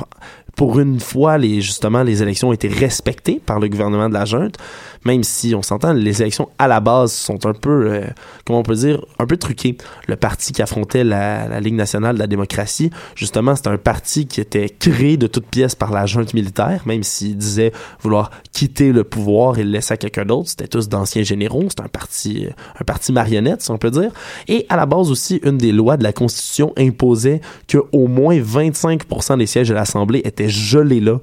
pour 0.56 0.78
une 0.80 1.00
fois, 1.00 1.38
justement, 1.38 2.02
les 2.02 2.22
élections 2.22 2.48
ont 2.48 2.52
été 2.52 2.68
respectées 2.68 3.40
par 3.44 3.60
le 3.60 3.68
gouvernement 3.68 4.08
de 4.08 4.14
la 4.14 4.24
junte, 4.24 4.56
même 5.04 5.22
si 5.24 5.54
on 5.54 5.62
s'entend, 5.62 5.92
les 5.92 6.20
élections 6.20 6.48
à 6.58 6.68
la 6.68 6.80
base 6.80 7.12
sont 7.12 7.46
un 7.46 7.54
peu, 7.54 7.90
euh, 7.90 8.06
comment 8.44 8.60
on 8.60 8.62
peut 8.62 8.74
dire, 8.74 9.04
un 9.18 9.26
peu 9.26 9.36
truquées. 9.36 9.78
Le 10.06 10.16
parti 10.16 10.52
qui 10.52 10.62
affrontait 10.62 11.04
la, 11.04 11.60
Ligue 11.60 11.74
nationale 11.74 12.14
de 12.14 12.20
la 12.20 12.26
démocratie, 12.26 12.90
justement, 13.14 13.54
c'était 13.54 13.68
un 13.68 13.78
parti 13.78 14.26
qui 14.26 14.40
était 14.40 14.68
créé 14.68 15.16
de 15.16 15.26
toutes 15.26 15.46
pièces 15.46 15.74
par 15.74 15.90
la 15.90 16.06
junte 16.06 16.32
militaire, 16.32 16.82
même 16.86 17.02
s'il 17.02 17.36
disait 17.36 17.72
vouloir 18.02 18.30
quitter 18.52 18.92
le 18.92 19.04
pouvoir 19.04 19.58
et 19.58 19.64
le 19.64 19.70
laisser 19.70 19.94
à 19.94 19.96
quelqu'un 19.96 20.24
d'autre. 20.24 20.48
C'était 20.50 20.68
tous 20.68 20.88
d'anciens 20.88 21.22
généraux, 21.22 21.66
c'était 21.68 21.82
un 21.82 21.88
parti, 21.88 22.46
un 22.78 22.84
parti 22.84 23.12
marionnette, 23.12 23.62
si 23.62 23.70
on 23.70 23.78
peut 23.78 23.90
dire. 23.90 24.10
Et 24.48 24.66
à 24.68 24.76
la 24.76 24.86
base 24.86 25.10
aussi, 25.10 25.40
une 25.44 25.58
des 25.58 25.72
lois 25.72 25.96
de 25.96 26.02
la 26.02 26.12
Constitution 26.12 26.72
imposait 26.78 27.40
que 27.68 27.78
au 27.92 28.06
moins 28.06 28.38
25% 28.38 29.38
des 29.38 29.46
sièges 29.46 29.68
de 29.68 29.74
l'Assemblée 29.74 30.22
étaient 30.24 30.39
gelés 30.48 31.00
là 31.00 31.18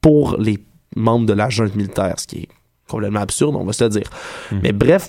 pour 0.00 0.36
les 0.38 0.58
membres 0.96 1.26
de 1.26 1.32
la 1.32 1.48
junte 1.48 1.74
militaire, 1.74 2.14
ce 2.18 2.26
qui 2.26 2.38
est 2.40 2.48
complètement 2.88 3.20
absurde, 3.20 3.56
on 3.56 3.64
va 3.64 3.72
se 3.72 3.84
le 3.84 3.90
dire. 3.90 4.10
Mhm. 4.50 4.60
Mais 4.62 4.72
bref, 4.72 5.08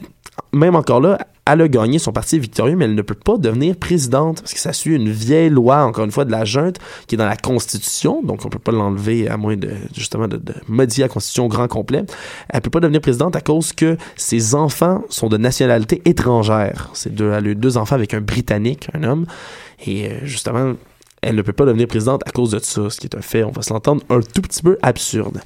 même 0.54 0.76
encore 0.76 1.02
là, 1.02 1.18
elle 1.46 1.62
a 1.62 1.68
gagné, 1.68 2.00
son 2.00 2.14
parti 2.14 2.38
est 2.38 2.40
victorieux, 2.40 2.76
mais 2.78 2.86
elle 2.86 2.96
ne 2.96 3.02
peut 3.02 3.16
pas 3.16 3.38
devenir 3.38 3.76
présidente 3.76 4.40
parce 4.42 4.54
que 4.54 4.60
ça 4.60 4.72
suit 4.72 4.96
une 4.96 5.10
vieille 5.10 5.50
loi, 5.50 5.84
encore 5.84 6.06
une 6.06 6.12
fois, 6.12 6.24
de 6.24 6.32
la 6.32 6.46
junte 6.46 6.78
qui 7.08 7.16
est 7.16 7.18
dans 7.18 7.26
la 7.26 7.36
Constitution, 7.36 8.22
donc 8.24 8.46
on 8.46 8.50
peut 8.50 8.60
pas 8.60 8.72
l'enlever 8.72 9.28
à 9.28 9.36
moins 9.36 9.58
de, 9.58 9.72
justement, 9.94 10.30
de, 10.30 10.40
modifier 10.70 11.04
la 11.04 11.10
Constitution 11.10 11.46
au 11.46 11.50
grand 11.50 11.68
complet. 11.68 12.06
Elle 12.50 12.62
peut 12.62 12.70
pas 12.70 12.80
devenir 12.80 13.02
présidente 13.02 13.36
à 13.36 13.42
cause 13.42 13.74
que 13.74 13.98
ses 14.16 14.56
enfants 14.56 15.04
sont 15.10 15.28
de 15.28 15.38
nationalité 15.38 16.02
étrangère. 16.06 16.90
C'est 16.94 17.14
deux, 17.14 17.32
elle 17.34 17.46
a 17.46 17.50
eu 17.50 17.56
deux 17.56 17.76
enfants 17.78 17.96
avec 17.96 18.14
un 18.14 18.22
Britannique, 18.22 18.88
un 18.94 19.04
homme, 19.04 19.26
et 19.86 20.08
euh, 20.08 20.20
justement, 20.24 20.76
elle 21.24 21.36
ne 21.36 21.42
peut 21.42 21.54
pas 21.54 21.66
devenir 21.66 21.88
présidente 21.88 22.22
à 22.26 22.32
cause 22.32 22.52
de 22.52 22.60
ça, 22.60 22.90
ce 22.90 23.00
qui 23.00 23.08
est 23.08 23.16
un 23.16 23.22
fait, 23.22 23.44
on 23.44 23.52
va 23.52 23.62
se 23.62 23.74
l'entendre, 23.74 24.04
un 24.10 24.20
tout 24.20 24.42
petit 24.42 24.62
peu 24.62 24.78
absurde. 24.82 25.42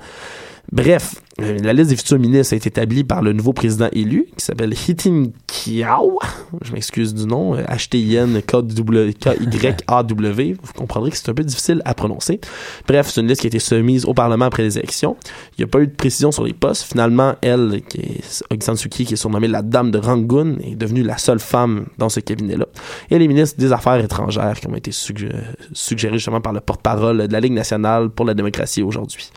Bref, 0.72 1.16
euh, 1.40 1.58
la 1.60 1.72
liste 1.72 1.92
des 1.92 1.96
futurs 1.96 2.20
ministres 2.20 2.54
a 2.54 2.58
été 2.58 2.68
établie 2.68 3.06
par 3.06 3.22
le 3.22 3.32
nouveau 3.32 3.54
président 3.54 3.88
élu, 3.94 4.28
qui 4.36 4.44
s'appelle 4.44 4.74
Hitin 4.74 5.28
Kiao. 5.48 6.20
Je 6.62 6.74
m'excuse 6.74 7.14
du 7.14 7.26
nom. 7.26 7.56
H-T-I-N 7.56 8.42
K-Y-A-W. 8.42 10.58
Vous 10.62 10.74
comprendrez 10.74 11.12
que 11.12 11.18
c'est 11.18 11.30
un 11.30 11.34
peu 11.34 11.46
difficile 11.46 11.82
à 11.86 11.94
prononcer. 11.94 12.42
Bref, 12.86 13.10
c'est 13.10 13.22
une 13.22 13.28
liste 13.28 13.42
qui 13.42 13.48
a 13.48 13.50
été 13.50 13.60
soumise 13.60 14.06
au 14.06 14.14
Parlement 14.14 14.46
après 14.46 14.64
les 14.64 14.78
élections. 14.78 15.16
Il 15.58 15.62
n'y 15.62 15.64
a 15.64 15.68
pas 15.68 15.80
eu 15.80 15.88
de 15.88 15.96
précision 15.96 16.34
sur 16.34 16.44
les 16.44 16.54
postes. 16.54 16.84
Finalement, 16.84 17.36
elle, 17.42 17.82
qui 17.88 18.02
est 18.02 18.62
San 18.62 18.76
qui 18.76 19.04
est 19.04 19.16
surnommée 19.16 19.48
la 19.48 19.62
Dame 19.62 19.92
de 19.92 20.00
Rangoon, 20.00 20.58
est 20.62 20.76
devenue 20.76 21.04
la 21.04 21.18
seule 21.18 21.40
femme 21.40 21.86
dans 21.98 22.10
ce 22.10 22.20
cabinet-là. 22.20 22.66
Et 23.10 23.18
les 23.18 23.30
ministres 23.30 23.58
des 23.58 23.72
Affaires 23.72 24.04
étrangères, 24.04 24.60
qui 24.60 24.68
ont 24.68 24.76
été 24.76 24.92
suggérés 24.92 26.18
justement 26.18 26.42
par 26.42 26.52
le 26.52 26.60
porte-parole 26.60 27.28
de 27.28 27.32
la 27.32 27.40
Ligue 27.40 27.54
nationale 27.54 28.10
pour 28.10 28.26
la 28.26 28.34
démocratie 28.34 28.84
aujourd'hui. 28.84 29.32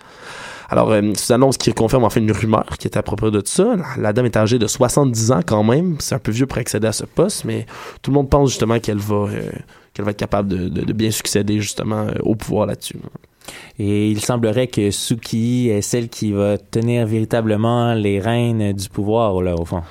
Alors, 0.70 0.92
euh, 0.92 1.02
c'est 1.14 1.32
une 1.32 1.42
annonce 1.42 1.58
qui 1.58 1.72
confirme 1.72 2.04
en 2.04 2.10
fait 2.10 2.20
une 2.20 2.30
rumeur 2.30 2.64
qui 2.78 2.86
est 2.86 2.96
à 2.96 3.02
propos 3.02 3.30
de 3.32 3.42
ça. 3.44 3.74
La, 3.98 4.12
dame 4.12 4.26
est 4.26 4.36
âgée 4.36 4.58
de 4.58 4.68
70 4.68 5.32
ans 5.32 5.40
quand 5.44 5.64
même. 5.64 5.96
C'est 5.98 6.14
un 6.14 6.20
peu 6.20 6.30
vieux 6.30 6.46
pour 6.46 6.58
accéder 6.58 6.86
à 6.86 6.92
ce 6.92 7.04
poste, 7.04 7.44
mais 7.44 7.66
tout 8.02 8.12
le 8.12 8.14
monde 8.14 8.30
pense 8.30 8.50
justement 8.50 8.78
qu'elle 8.78 8.98
va, 8.98 9.16
euh, 9.16 9.50
qu'elle 9.92 10.04
va 10.04 10.12
être 10.12 10.16
capable 10.16 10.48
de, 10.48 10.92
bien 10.92 11.10
succéder 11.10 11.60
justement 11.60 12.06
euh, 12.06 12.12
au 12.22 12.36
pouvoir 12.36 12.66
là-dessus. 12.66 12.98
Et 13.80 14.10
il 14.10 14.20
semblerait 14.20 14.68
que 14.68 14.92
Suki 14.92 15.70
est 15.70 15.82
celle 15.82 16.08
qui 16.08 16.30
va 16.30 16.56
tenir 16.56 17.04
véritablement 17.04 17.94
les 17.94 18.20
rênes 18.20 18.72
du 18.72 18.88
pouvoir, 18.88 19.42
là, 19.42 19.56
au 19.56 19.64
fond. 19.64 19.82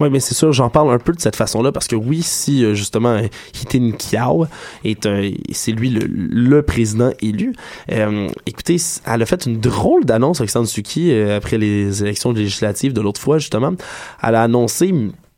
Oui, 0.00 0.10
mais 0.10 0.20
c'est 0.20 0.34
sûr, 0.34 0.52
j'en 0.52 0.70
parle 0.70 0.92
un 0.92 0.98
peu 0.98 1.12
de 1.12 1.20
cette 1.20 1.34
façon-là 1.34 1.72
parce 1.72 1.88
que 1.88 1.96
oui, 1.96 2.22
si 2.22 2.64
euh, 2.64 2.74
justement 2.74 3.20
Hitin 3.54 3.90
Kiao 3.98 4.46
est 4.84 5.06
un, 5.06 5.30
c'est 5.52 5.72
lui 5.72 5.90
le, 5.90 6.62
président 6.62 7.10
élu. 7.20 7.54
Euh, 7.90 8.28
écoutez, 8.46 8.76
elle 9.06 9.22
a 9.22 9.26
fait 9.26 9.46
une 9.46 9.58
drôle 9.58 10.04
d'annonce 10.04 10.40
avec 10.40 10.50
Sansuki 10.50 11.10
euh, 11.10 11.36
après 11.36 11.58
les 11.58 12.02
élections 12.02 12.32
législatives 12.32 12.92
de 12.92 13.00
l'autre 13.00 13.20
fois 13.20 13.38
justement. 13.38 13.72
Elle 14.22 14.34
a 14.36 14.42
annoncé 14.42 14.94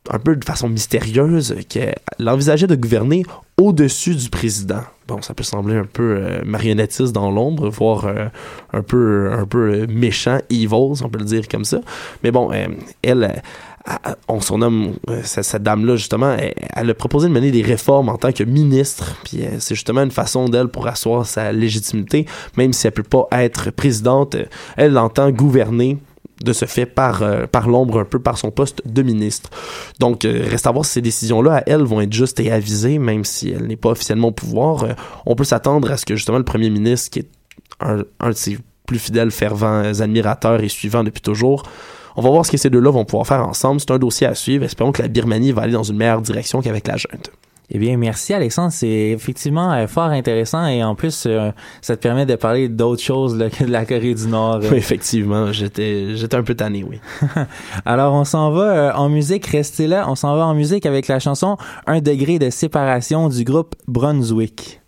un 0.09 0.19
peu 0.19 0.35
de 0.35 0.45
façon 0.45 0.69
mystérieuse 0.69 1.55
qu'elle 1.69 1.95
envisageait 2.27 2.67
de 2.67 2.75
gouverner 2.75 3.23
au-dessus 3.57 4.15
du 4.15 4.29
président. 4.29 4.81
Bon, 5.07 5.21
ça 5.21 5.33
peut 5.33 5.43
sembler 5.43 5.75
un 5.75 5.85
peu 5.85 6.41
marionnettiste 6.43 7.13
dans 7.13 7.29
l'ombre, 7.29 7.69
voire 7.69 8.11
un 8.73 8.81
peu 8.81 9.31
un 9.31 9.45
peu 9.45 9.85
méchant, 9.87 10.39
evil, 10.49 10.95
si 10.95 11.03
on 11.03 11.09
peut 11.09 11.19
le 11.19 11.25
dire 11.25 11.47
comme 11.47 11.65
ça. 11.65 11.81
Mais 12.23 12.31
bon, 12.31 12.49
elle 13.03 13.41
on 14.27 14.39
surnomme 14.41 14.93
euh, 15.09 15.21
cette, 15.23 15.63
dame-là, 15.63 15.95
justement, 15.95 16.35
elle, 16.75 16.89
a 16.89 16.93
proposé 16.93 17.27
de 17.27 17.33
mener 17.33 17.51
des 17.51 17.61
réformes 17.61 18.09
en 18.09 18.17
tant 18.17 18.31
que 18.31 18.43
ministre, 18.43 19.15
puis 19.23 19.43
euh, 19.43 19.57
c'est 19.59 19.75
justement 19.75 20.03
une 20.03 20.11
façon 20.11 20.49
d'elle 20.49 20.67
pour 20.67 20.87
asseoir 20.87 21.25
sa 21.25 21.51
légitimité, 21.51 22.25
même 22.57 22.73
si 22.73 22.87
elle 22.87 22.93
peut 22.93 23.03
pas 23.03 23.27
être 23.31 23.71
présidente, 23.71 24.35
elle 24.77 24.97
entend 24.97 25.31
gouverner 25.31 25.97
de 26.43 26.53
ce 26.53 26.65
fait 26.65 26.87
par, 26.87 27.21
euh, 27.21 27.45
par 27.45 27.67
l'ombre 27.67 27.99
un 27.99 28.05
peu 28.05 28.19
par 28.19 28.37
son 28.37 28.49
poste 28.49 28.81
de 28.85 29.01
ministre. 29.03 29.49
Donc, 29.99 30.23
reste 30.23 30.65
à 30.65 30.71
voir 30.71 30.85
si 30.85 30.93
ces 30.93 31.01
décisions-là, 31.01 31.57
à 31.57 31.63
elle, 31.67 31.83
vont 31.83 32.01
être 32.01 32.13
justes 32.13 32.39
et 32.39 32.51
avisées, 32.51 32.97
même 32.97 33.25
si 33.25 33.51
elle 33.51 33.67
n'est 33.67 33.75
pas 33.75 33.89
officiellement 33.89 34.29
au 34.29 34.31
pouvoir. 34.31 34.85
on 35.25 35.35
peut 35.35 35.43
s'attendre 35.43 35.91
à 35.91 35.97
ce 35.97 36.05
que 36.05 36.15
justement 36.15 36.39
le 36.39 36.43
premier 36.43 36.69
ministre, 36.69 37.11
qui 37.11 37.19
est 37.19 37.29
un, 37.79 38.03
un 38.19 38.29
de 38.29 38.35
ses 38.35 38.57
plus 38.87 38.99
fidèles, 38.99 39.31
fervents 39.31 39.83
admirateurs 40.01 40.61
et 40.61 40.69
suivants 40.69 41.03
depuis 41.03 41.21
toujours, 41.21 41.63
on 42.15 42.21
va 42.21 42.29
voir 42.29 42.45
ce 42.45 42.51
que 42.51 42.57
ces 42.57 42.69
deux-là 42.69 42.91
vont 42.91 43.05
pouvoir 43.05 43.27
faire 43.27 43.45
ensemble. 43.47 43.79
C'est 43.79 43.91
un 43.91 43.99
dossier 43.99 44.27
à 44.27 44.35
suivre. 44.35 44.65
Espérons 44.65 44.91
que 44.91 45.01
la 45.01 45.07
Birmanie 45.07 45.51
va 45.51 45.63
aller 45.63 45.73
dans 45.73 45.83
une 45.83 45.97
meilleure 45.97 46.21
direction 46.21 46.61
qu'avec 46.61 46.87
la 46.87 46.97
junte. 46.97 47.31
Eh 47.73 47.79
bien, 47.79 47.95
merci 47.95 48.33
Alexandre. 48.33 48.73
C'est 48.73 49.11
effectivement 49.11 49.71
euh, 49.71 49.87
fort 49.87 50.09
intéressant 50.09 50.67
et 50.67 50.83
en 50.83 50.93
plus, 50.93 51.23
euh, 51.25 51.51
ça 51.81 51.95
te 51.95 52.01
permet 52.01 52.25
de 52.25 52.35
parler 52.35 52.67
d'autres 52.67 53.01
choses 53.01 53.37
que 53.57 53.63
de 53.63 53.71
la 53.71 53.85
Corée 53.85 54.13
du 54.13 54.27
Nord. 54.27 54.59
Oui, 54.69 54.77
effectivement, 54.77 55.53
j'étais 55.53 56.17
j'étais 56.17 56.35
un 56.35 56.43
peu 56.43 56.53
tanné, 56.53 56.83
oui. 56.83 56.99
Alors, 57.85 58.13
on 58.13 58.25
s'en 58.25 58.51
va 58.51 58.63
euh, 58.63 58.93
en 58.93 59.07
musique. 59.07 59.47
Restez 59.47 59.87
là. 59.87 60.05
On 60.09 60.15
s'en 60.15 60.35
va 60.35 60.45
en 60.45 60.53
musique 60.53 60.85
avec 60.85 61.07
la 61.07 61.19
chanson 61.19 61.55
Un 61.87 62.01
degré 62.01 62.39
de 62.39 62.49
séparation 62.49 63.29
du 63.29 63.45
groupe 63.45 63.75
Brunswick. 63.87 64.80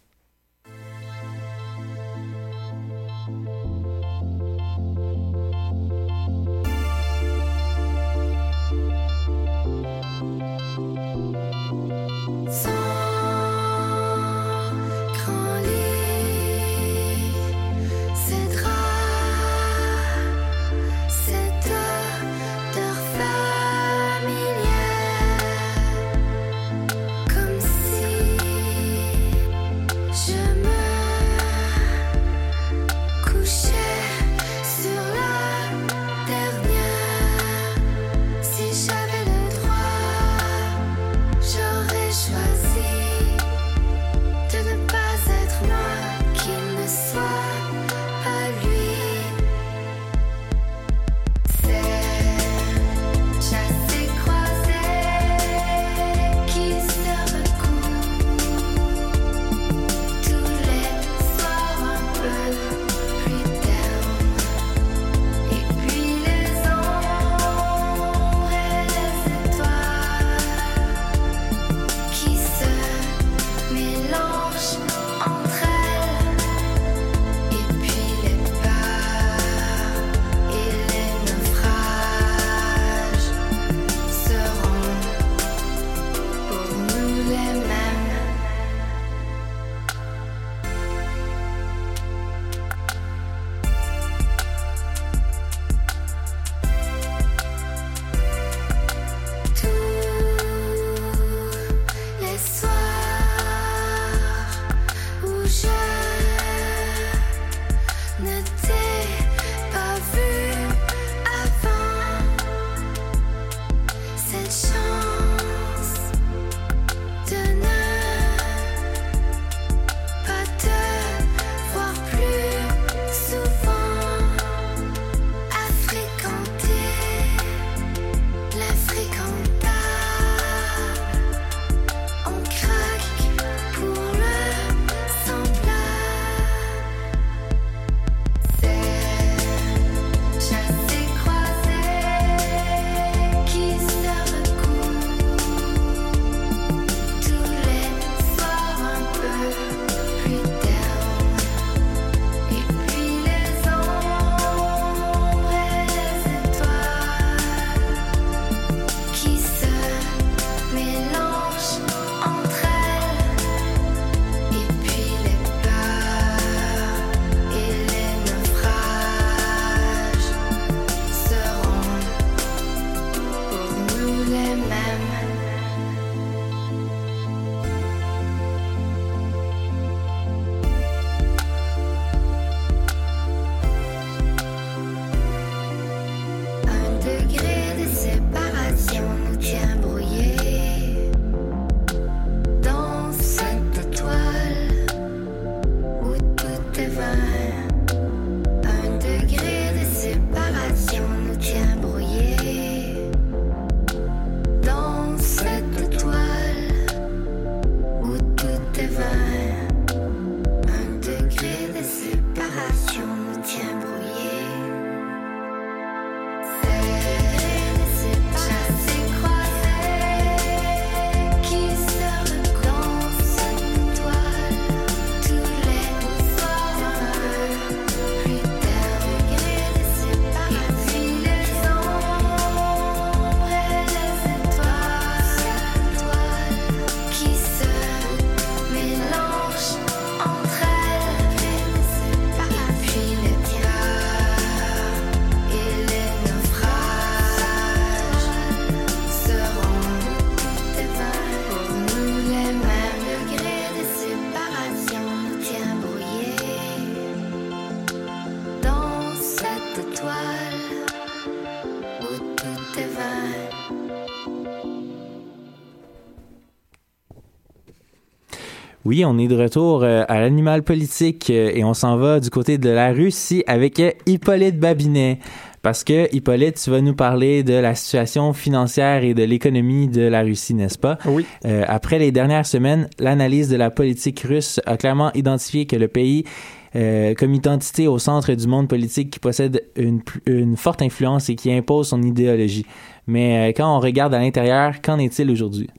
Oui, 268.85 269.05
on 269.05 269.17
est 269.17 269.29
de 269.29 269.35
retour 269.37 269.83
euh, 269.83 270.03
à 270.09 270.19
l'animal 270.19 270.61
politique 270.61 271.29
euh, 271.29 271.51
et 271.53 271.63
on 271.63 271.73
s'en 271.73 271.95
va 271.95 272.19
du 272.19 272.29
côté 272.29 272.57
de 272.57 272.69
la 272.69 272.91
Russie 272.91 273.41
avec 273.47 273.79
euh, 273.79 273.91
Hippolyte 274.05 274.59
Babinet. 274.59 275.19
Parce 275.61 275.85
que, 275.85 276.13
Hippolyte, 276.13 276.61
tu 276.61 276.69
vas 276.69 276.81
nous 276.81 276.93
parler 276.93 277.43
de 277.43 277.53
la 277.53 277.75
situation 277.75 278.33
financière 278.33 279.05
et 279.05 279.13
de 279.13 279.23
l'économie 279.23 279.87
de 279.87 280.01
la 280.01 280.21
Russie, 280.21 280.53
n'est-ce 280.53 280.77
pas? 280.77 280.97
Oui. 281.05 281.25
après 281.45 281.99
les 281.99 282.11
dernières 282.11 282.45
semaines, 282.45 282.89
l'analyse 282.99 283.47
de 283.47 283.55
la 283.55 283.71
politique 283.71 284.19
russe 284.27 284.59
a 284.65 284.75
clairement 284.75 285.13
identifié 285.13 285.65
que 285.65 285.77
le 285.77 285.87
pays 285.87 286.25
comme 286.73 287.33
identité 287.33 287.87
au 287.87 287.97
centre 287.97 288.33
du 288.33 288.45
monde 288.45 288.67
politique 288.67 289.09
qui 289.09 289.19
possède 289.19 289.63
une, 289.77 290.01
une 290.25 290.57
forte 290.57 290.81
influence 290.81 291.29
et 291.29 291.35
qui 291.35 291.49
impose 291.49 291.87
son 291.87 292.01
idéologie. 292.01 292.65
Mais 293.07 293.49
euh, 293.49 293.53
quand 293.55 293.77
on 293.77 293.79
regarde 293.79 294.13
à 294.13 294.19
l'intérieur, 294.19 294.81
qu'en 294.81 294.97
est-il 294.97 295.29
aujourd'hui? 295.29 295.69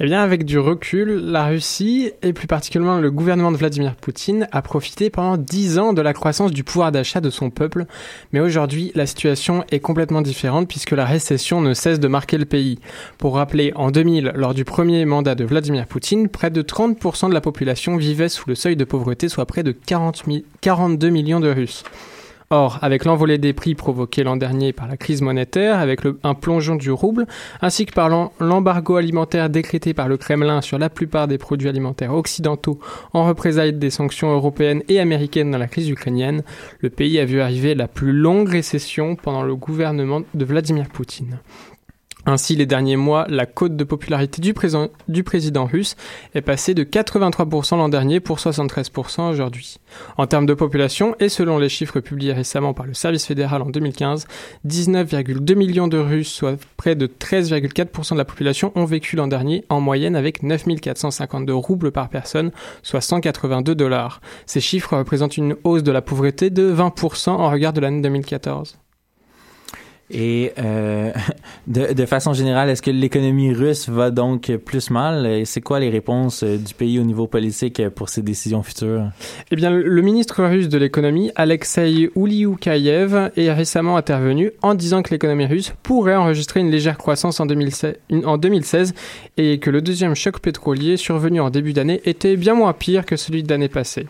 Eh 0.00 0.04
bien, 0.06 0.22
avec 0.22 0.44
du 0.44 0.58
recul, 0.58 1.08
la 1.08 1.46
Russie, 1.46 2.10
et 2.22 2.32
plus 2.32 2.46
particulièrement 2.46 2.98
le 2.98 3.10
gouvernement 3.10 3.52
de 3.52 3.56
Vladimir 3.56 3.94
Poutine, 3.94 4.48
a 4.50 4.62
profité 4.62 5.08
pendant 5.08 5.36
dix 5.36 5.78
ans 5.78 5.92
de 5.92 6.02
la 6.02 6.12
croissance 6.12 6.50
du 6.50 6.64
pouvoir 6.64 6.90
d'achat 6.90 7.20
de 7.20 7.30
son 7.30 7.50
peuple. 7.50 7.84
Mais 8.32 8.40
aujourd'hui, 8.40 8.90
la 8.94 9.06
situation 9.06 9.64
est 9.70 9.80
complètement 9.80 10.22
différente 10.22 10.66
puisque 10.66 10.92
la 10.92 11.04
récession 11.04 11.60
ne 11.60 11.74
cesse 11.74 12.00
de 12.00 12.08
marquer 12.08 12.38
le 12.38 12.44
pays. 12.44 12.78
Pour 13.18 13.36
rappeler, 13.36 13.72
en 13.76 13.90
2000, 13.90 14.32
lors 14.34 14.54
du 14.54 14.64
premier 14.64 15.04
mandat 15.04 15.34
de 15.34 15.44
Vladimir 15.44 15.86
Poutine, 15.86 16.28
près 16.28 16.50
de 16.50 16.62
30% 16.62 17.28
de 17.28 17.34
la 17.34 17.40
population 17.40 17.96
vivait 17.96 18.28
sous 18.28 18.48
le 18.48 18.54
seuil 18.54 18.76
de 18.76 18.84
pauvreté, 18.84 19.28
soit 19.28 19.46
près 19.46 19.62
de 19.62 19.72
40 19.72 20.24
42 20.60 21.08
millions 21.10 21.40
de 21.40 21.50
Russes. 21.50 21.84
Or, 22.56 22.78
avec 22.82 23.04
l'envolée 23.04 23.36
des 23.36 23.52
prix 23.52 23.74
provoquée 23.74 24.22
l'an 24.22 24.36
dernier 24.36 24.72
par 24.72 24.86
la 24.86 24.96
crise 24.96 25.22
monétaire, 25.22 25.80
avec 25.80 26.02
un 26.22 26.34
plongeon 26.34 26.76
du 26.76 26.92
rouble, 26.92 27.26
ainsi 27.60 27.84
que 27.84 27.92
par 27.92 28.08
l'embargo 28.38 28.94
alimentaire 28.94 29.50
décrété 29.50 29.92
par 29.92 30.06
le 30.06 30.16
Kremlin 30.16 30.60
sur 30.60 30.78
la 30.78 30.88
plupart 30.88 31.26
des 31.26 31.36
produits 31.36 31.68
alimentaires 31.68 32.14
occidentaux 32.14 32.78
en 33.12 33.26
représailles 33.26 33.72
des 33.72 33.90
sanctions 33.90 34.32
européennes 34.32 34.84
et 34.88 35.00
américaines 35.00 35.50
dans 35.50 35.58
la 35.58 35.66
crise 35.66 35.88
ukrainienne, 35.88 36.44
le 36.78 36.90
pays 36.90 37.18
a 37.18 37.24
vu 37.24 37.40
arriver 37.40 37.74
la 37.74 37.88
plus 37.88 38.12
longue 38.12 38.48
récession 38.48 39.16
pendant 39.16 39.42
le 39.42 39.56
gouvernement 39.56 40.22
de 40.32 40.44
Vladimir 40.44 40.86
Poutine. 40.90 41.40
Ainsi, 42.26 42.56
les 42.56 42.64
derniers 42.64 42.96
mois, 42.96 43.26
la 43.28 43.44
cote 43.44 43.76
de 43.76 43.84
popularité 43.84 44.40
du, 44.40 44.54
président 44.54 45.64
russe 45.66 45.94
est 46.34 46.40
passée 46.40 46.72
de 46.72 46.82
83% 46.82 47.76
l'an 47.76 47.90
dernier 47.90 48.18
pour 48.18 48.38
73% 48.38 49.30
aujourd'hui. 49.30 49.78
En 50.16 50.26
termes 50.26 50.46
de 50.46 50.54
population, 50.54 51.14
et 51.20 51.28
selon 51.28 51.58
les 51.58 51.68
chiffres 51.68 52.00
publiés 52.00 52.32
récemment 52.32 52.72
par 52.72 52.86
le 52.86 52.94
service 52.94 53.26
fédéral 53.26 53.60
en 53.60 53.68
2015, 53.68 54.26
19,2 54.66 55.54
millions 55.54 55.86
de 55.86 55.98
Russes, 55.98 56.32
soit 56.32 56.58
près 56.78 56.94
de 56.94 57.06
13,4% 57.06 58.12
de 58.12 58.18
la 58.18 58.24
population, 58.24 58.72
ont 58.74 58.86
vécu 58.86 59.16
l'an 59.16 59.26
dernier 59.26 59.64
en 59.68 59.80
moyenne 59.80 60.16
avec 60.16 60.42
9452 60.42 61.52
roubles 61.52 61.92
par 61.92 62.08
personne, 62.08 62.52
soit 62.82 63.02
182 63.02 63.74
dollars. 63.74 64.22
Ces 64.46 64.60
chiffres 64.60 64.96
représentent 64.96 65.36
une 65.36 65.56
hausse 65.62 65.82
de 65.82 65.92
la 65.92 66.00
pauvreté 66.00 66.48
de 66.48 66.74
20% 66.74 67.30
en 67.30 67.50
regard 67.50 67.74
de 67.74 67.80
l'année 67.80 68.00
2014. 68.00 68.78
Et 70.10 70.52
euh, 70.58 71.12
de, 71.66 72.06
façon 72.06 72.32
générale, 72.32 72.68
est-ce 72.70 72.82
que 72.82 72.90
l'économie 72.90 73.52
russe 73.52 73.88
va 73.88 74.10
donc 74.10 74.54
plus 74.64 74.90
mal? 74.90 75.26
Et 75.26 75.44
c'est 75.44 75.60
quoi 75.60 75.80
les 75.80 75.88
réponses 75.88 76.42
euh, 76.42 76.56
du 76.58 76.74
pays 76.74 76.98
au 76.98 77.02
niveau 77.02 77.26
politique 77.26 77.88
pour 77.90 78.08
ces 78.08 78.22
décisions 78.22 78.62
futures? 78.62 79.10
Eh 79.50 79.56
bien, 79.56 79.70
le 79.70 80.02
ministre 80.02 80.44
russe 80.44 80.68
de 80.68 80.78
l'économie, 80.78 81.30
Alexei 81.36 82.10
Oulioukayev, 82.14 83.30
est 83.36 83.52
récemment 83.52 83.96
intervenu 83.96 84.52
en 84.62 84.74
disant 84.74 85.02
que 85.02 85.10
l'économie 85.10 85.46
russe 85.46 85.74
pourrait 85.82 86.16
enregistrer 86.16 86.60
une 86.60 86.70
légère 86.70 86.98
croissance 86.98 87.40
en 87.40 87.46
2016, 87.46 87.94
en 88.24 88.36
2016 88.36 88.94
et 89.36 89.58
que 89.58 89.70
le 89.70 89.80
deuxième 89.80 90.14
choc 90.14 90.40
pétrolier 90.40 90.96
survenu 90.96 91.40
en 91.40 91.50
début 91.50 91.72
d'année 91.72 92.00
était 92.04 92.36
bien 92.36 92.54
moins 92.54 92.72
pire 92.72 93.06
que 93.06 93.16
celui 93.16 93.42
de 93.42 93.48
l'année 93.48 93.68
passée. 93.68 94.06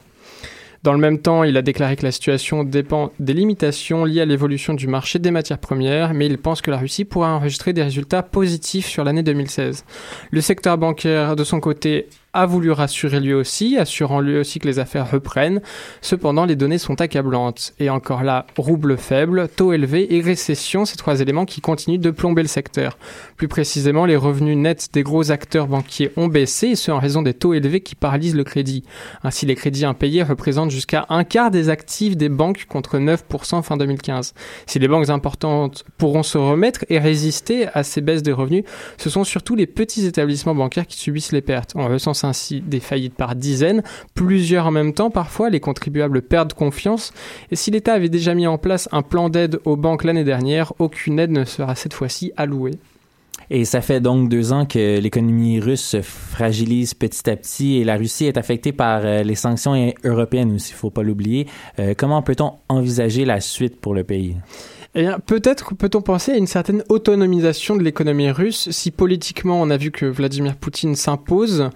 Dans 0.84 0.92
le 0.92 0.98
même 0.98 1.18
temps, 1.18 1.44
il 1.44 1.56
a 1.56 1.62
déclaré 1.62 1.96
que 1.96 2.02
la 2.02 2.12
situation 2.12 2.62
dépend 2.62 3.10
des 3.18 3.32
limitations 3.32 4.04
liées 4.04 4.20
à 4.20 4.26
l'évolution 4.26 4.74
du 4.74 4.86
marché 4.86 5.18
des 5.18 5.30
matières 5.30 5.56
premières, 5.56 6.12
mais 6.12 6.26
il 6.26 6.36
pense 6.36 6.60
que 6.60 6.70
la 6.70 6.76
Russie 6.76 7.06
pourra 7.06 7.34
enregistrer 7.34 7.72
des 7.72 7.82
résultats 7.82 8.22
positifs 8.22 8.86
sur 8.86 9.02
l'année 9.02 9.22
2016. 9.22 9.86
Le 10.30 10.40
secteur 10.42 10.76
bancaire, 10.76 11.36
de 11.36 11.44
son 11.44 11.58
côté, 11.58 12.06
a 12.34 12.46
voulu 12.46 12.72
rassurer 12.72 13.20
lui 13.20 13.32
aussi, 13.32 13.78
assurant 13.78 14.20
lui 14.20 14.36
aussi 14.36 14.58
que 14.58 14.66
les 14.66 14.78
affaires 14.78 15.10
reprennent. 15.10 15.62
Cependant, 16.00 16.44
les 16.44 16.56
données 16.56 16.78
sont 16.78 17.00
accablantes. 17.00 17.72
Et 17.78 17.90
encore 17.90 18.22
là, 18.22 18.46
rouble 18.58 18.98
faible, 18.98 19.48
taux 19.48 19.72
élevé 19.72 20.14
et 20.14 20.20
récession, 20.20 20.84
ces 20.84 20.96
trois 20.96 21.20
éléments 21.20 21.44
qui 21.46 21.60
continuent 21.60 21.98
de 21.98 22.10
plomber 22.10 22.42
le 22.42 22.48
secteur. 22.48 22.98
Plus 23.36 23.48
précisément, 23.48 24.04
les 24.04 24.16
revenus 24.16 24.56
nets 24.56 24.88
des 24.92 25.02
gros 25.02 25.30
acteurs 25.30 25.68
banquiers 25.68 26.12
ont 26.16 26.26
baissé, 26.26 26.68
et 26.68 26.76
ce 26.76 26.90
en 26.90 26.98
raison 26.98 27.22
des 27.22 27.34
taux 27.34 27.54
élevés 27.54 27.80
qui 27.80 27.94
paralysent 27.94 28.34
le 28.34 28.44
crédit. 28.44 28.84
Ainsi, 29.22 29.46
les 29.46 29.54
crédits 29.54 29.84
impayés 29.84 30.22
représentent 30.22 30.70
jusqu'à 30.70 31.06
un 31.08 31.24
quart 31.24 31.50
des 31.50 31.68
actifs 31.68 32.16
des 32.16 32.28
banques 32.28 32.66
contre 32.68 32.98
9% 32.98 33.62
fin 33.62 33.76
2015. 33.76 34.34
Si 34.66 34.78
les 34.78 34.88
banques 34.88 35.08
importantes 35.08 35.84
pourront 35.98 36.22
se 36.22 36.38
remettre 36.38 36.84
et 36.88 36.98
résister 36.98 37.68
à 37.74 37.84
ces 37.84 38.00
baisses 38.00 38.22
de 38.22 38.32
revenus, 38.32 38.64
ce 38.98 39.10
sont 39.10 39.24
surtout 39.24 39.54
les 39.54 39.66
petits 39.66 40.06
établissements 40.06 40.54
bancaires 40.54 40.86
qui 40.86 40.98
subissent 40.98 41.32
les 41.32 41.42
pertes. 41.42 41.72
On 41.76 41.86
recense 41.88 42.23
ainsi 42.24 42.60
des 42.60 42.80
faillites 42.80 43.14
par 43.14 43.34
dizaines, 43.34 43.82
plusieurs 44.14 44.66
en 44.66 44.70
même 44.70 44.94
temps 44.94 45.10
parfois, 45.10 45.50
les 45.50 45.60
contribuables 45.60 46.22
perdent 46.22 46.52
confiance, 46.54 47.12
et 47.50 47.56
si 47.56 47.70
l'État 47.70 47.94
avait 47.94 48.08
déjà 48.08 48.34
mis 48.34 48.46
en 48.46 48.58
place 48.58 48.88
un 48.92 49.02
plan 49.02 49.28
d'aide 49.28 49.60
aux 49.64 49.76
banques 49.76 50.04
l'année 50.04 50.24
dernière, 50.24 50.72
aucune 50.78 51.18
aide 51.18 51.30
ne 51.30 51.44
sera 51.44 51.74
cette 51.74 51.94
fois-ci 51.94 52.32
allouée. 52.36 52.78
Et 53.50 53.64
ça 53.64 53.80
fait 53.80 54.00
donc 54.00 54.28
deux 54.28 54.52
ans 54.52 54.64
que 54.64 54.98
l'économie 54.98 55.60
russe 55.60 55.82
se 55.82 56.02
fragilise 56.02 56.94
petit 56.94 57.28
à 57.28 57.36
petit 57.36 57.76
et 57.76 57.84
la 57.84 57.96
Russie 57.96 58.26
est 58.26 58.38
affectée 58.38 58.72
par 58.72 59.02
euh, 59.04 59.22
les 59.22 59.34
sanctions 59.34 59.92
européennes 60.04 60.54
aussi, 60.54 60.70
il 60.70 60.76
faut 60.76 60.90
pas 60.90 61.02
l'oublier. 61.02 61.46
Euh, 61.78 61.94
comment 61.96 62.22
peut-on 62.22 62.54
envisager 62.68 63.24
la 63.24 63.40
suite 63.40 63.80
pour 63.80 63.94
le 63.94 64.04
pays? 64.04 64.36
Eh 64.96 65.02
bien, 65.02 65.18
peut-être 65.18 65.74
peut-on 65.74 66.02
penser 66.02 66.32
à 66.32 66.36
une 66.36 66.46
certaine 66.46 66.84
autonomisation 66.88 67.76
de 67.76 67.82
l'économie 67.82 68.30
russe 68.30 68.70
si 68.70 68.92
politiquement 68.92 69.60
on 69.60 69.70
a 69.70 69.76
vu 69.76 69.90
que 69.90 70.06
Vladimir 70.06 70.54
Poutine 70.56 70.94
s'impose. 70.94 71.68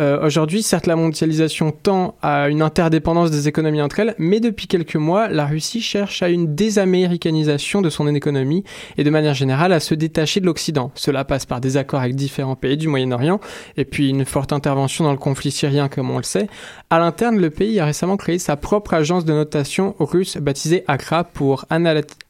Euh, 0.00 0.24
aujourd'hui, 0.24 0.62
certes, 0.62 0.86
la 0.86 0.96
mondialisation 0.96 1.70
tend 1.70 2.16
à 2.22 2.48
une 2.48 2.62
interdépendance 2.62 3.30
des 3.30 3.48
économies 3.48 3.82
entre 3.82 4.00
elles, 4.00 4.14
mais 4.18 4.40
depuis 4.40 4.66
quelques 4.66 4.96
mois, 4.96 5.28
la 5.28 5.46
Russie 5.46 5.80
cherche 5.80 6.22
à 6.22 6.28
une 6.28 6.54
désaméricanisation 6.54 7.82
de 7.82 7.90
son 7.90 8.06
économie 8.14 8.64
et 8.96 9.04
de 9.04 9.10
manière 9.10 9.34
générale 9.34 9.72
à 9.72 9.80
se 9.80 9.94
détacher 9.94 10.40
de 10.40 10.46
l'Occident. 10.46 10.90
Cela 10.94 11.24
passe 11.24 11.46
par 11.46 11.60
des 11.60 11.76
accords 11.76 12.00
avec 12.00 12.14
différents 12.14 12.56
pays 12.56 12.76
du 12.76 12.88
Moyen-Orient 12.88 13.40
et 13.76 13.84
puis 13.84 14.08
une 14.08 14.24
forte 14.24 14.52
intervention 14.52 15.04
dans 15.04 15.12
le 15.12 15.18
conflit 15.18 15.50
syrien, 15.50 15.88
comme 15.88 16.10
on 16.10 16.16
le 16.16 16.22
sait. 16.22 16.48
À 16.90 16.98
l'interne, 16.98 17.38
le 17.38 17.50
pays 17.50 17.78
a 17.80 17.84
récemment 17.84 18.16
créé 18.16 18.38
sa 18.38 18.56
propre 18.56 18.94
agence 18.94 19.24
de 19.24 19.32
notation 19.32 19.94
russe 19.98 20.36
baptisée 20.38 20.84
ACRA 20.88 21.24
pour 21.24 21.66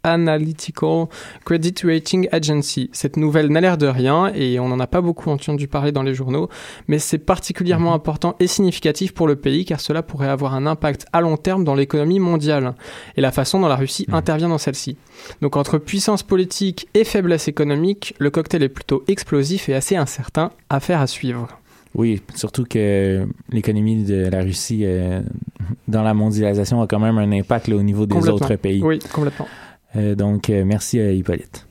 Analytical 0.05 1.07
Credit 1.45 1.75
Rating 1.85 2.29
Agency. 2.33 2.91
Cette 2.93 3.17
nouvelle 3.17 3.49
n'a 3.49 3.61
l'air 3.61 3.79
de 3.79 3.87
rien 3.87 4.33
et 4.35 4.59
on 4.61 4.69
n'en 4.69 4.81
a 4.81 4.87
pas 4.87 5.01
beaucoup 5.01 5.31
entendu 5.31 5.69
parler 5.69 5.93
dans 5.93 6.03
les 6.03 6.15
journaux, 6.15 6.49
mais 6.89 6.99
c'est 6.99 7.19
particulièrement 7.19 7.91
mhm. 7.91 7.97
important 7.97 8.37
et 8.41 8.47
significatif 8.47 9.13
pour 9.15 9.27
le 9.27 9.37
pays 9.37 9.65
car 9.65 9.81
cela 9.81 10.03
pourrait 10.03 10.29
avoir 10.29 10.55
un 10.55 10.67
impact 10.67 11.07
à 11.13 11.21
long 11.21 11.37
terme 11.37 11.65
dans 11.65 11.75
l'économie 11.75 12.21
mondiale 12.21 12.75
et 13.17 13.21
la 13.21 13.33
façon 13.33 13.61
dont 13.61 13.69
la 13.69 13.77
Russie 13.77 14.07
mhm. 14.09 14.15
intervient 14.15 14.49
dans 14.49 14.59
celle-ci. 14.59 14.97
Donc 15.41 15.57
entre 15.57 15.79
puissance 15.79 16.23
politique 16.23 16.89
et 16.95 17.05
faiblesse 17.05 17.49
économique, 17.49 18.15
le 18.19 18.31
cocktail 18.31 18.63
est 18.63 18.69
plutôt 18.69 19.05
explosif 19.09 19.69
et 19.69 19.75
assez 19.75 19.97
incertain, 19.97 20.51
affaire 20.71 21.01
à 21.01 21.07
suivre. 21.07 21.49
Oui, 21.95 22.23
surtout 22.35 22.65
que 22.65 23.27
l'économie 23.51 24.05
de 24.05 24.29
la 24.29 24.43
Russie 24.43 24.83
euh, 24.85 25.21
dans 25.89 26.03
la 26.03 26.15
mondialisation 26.15 26.81
a 26.81 26.87
quand 26.87 26.99
même 26.99 27.19
un 27.19 27.31
impact 27.33 27.69
au 27.69 27.83
niveau 27.83 28.07
des 28.07 28.29
autres 28.29 28.55
pays. 28.57 28.83
Oui, 28.83 28.99
complètement. 29.13 29.47
Euh, 29.97 30.15
donc, 30.15 30.49
euh, 30.51 30.65
merci 30.65 30.99
Hippolyte. 30.99 31.67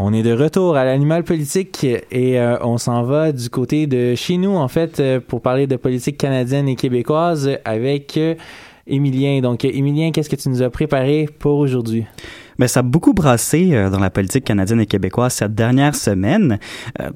On 0.00 0.14
est 0.14 0.22
de 0.22 0.32
retour 0.32 0.76
à 0.76 0.84
l'animal 0.84 1.22
politique 1.22 1.84
et 1.84 2.40
euh, 2.40 2.56
on 2.62 2.78
s'en 2.78 3.02
va 3.02 3.32
du 3.32 3.50
côté 3.50 3.86
de 3.86 4.14
chez 4.14 4.38
nous, 4.38 4.54
en 4.54 4.68
fait, 4.68 5.02
pour 5.26 5.42
parler 5.42 5.66
de 5.66 5.76
politique 5.76 6.16
canadienne 6.16 6.68
et 6.68 6.76
québécoise 6.76 7.50
avec 7.64 8.18
Émilien. 8.88 9.40
Donc, 9.40 9.64
Émilien, 9.64 10.10
qu'est-ce 10.10 10.28
que 10.28 10.36
tu 10.36 10.48
nous 10.48 10.62
as 10.62 10.70
préparé 10.70 11.28
pour 11.38 11.58
aujourd'hui? 11.58 12.04
Mais 12.58 12.66
ça 12.66 12.80
a 12.80 12.82
beaucoup 12.82 13.12
brassé 13.12 13.70
dans 13.90 14.00
la 14.00 14.10
politique 14.10 14.44
canadienne 14.44 14.80
et 14.80 14.86
québécoise 14.86 15.32
cette 15.32 15.54
dernière 15.54 15.94
semaine. 15.94 16.58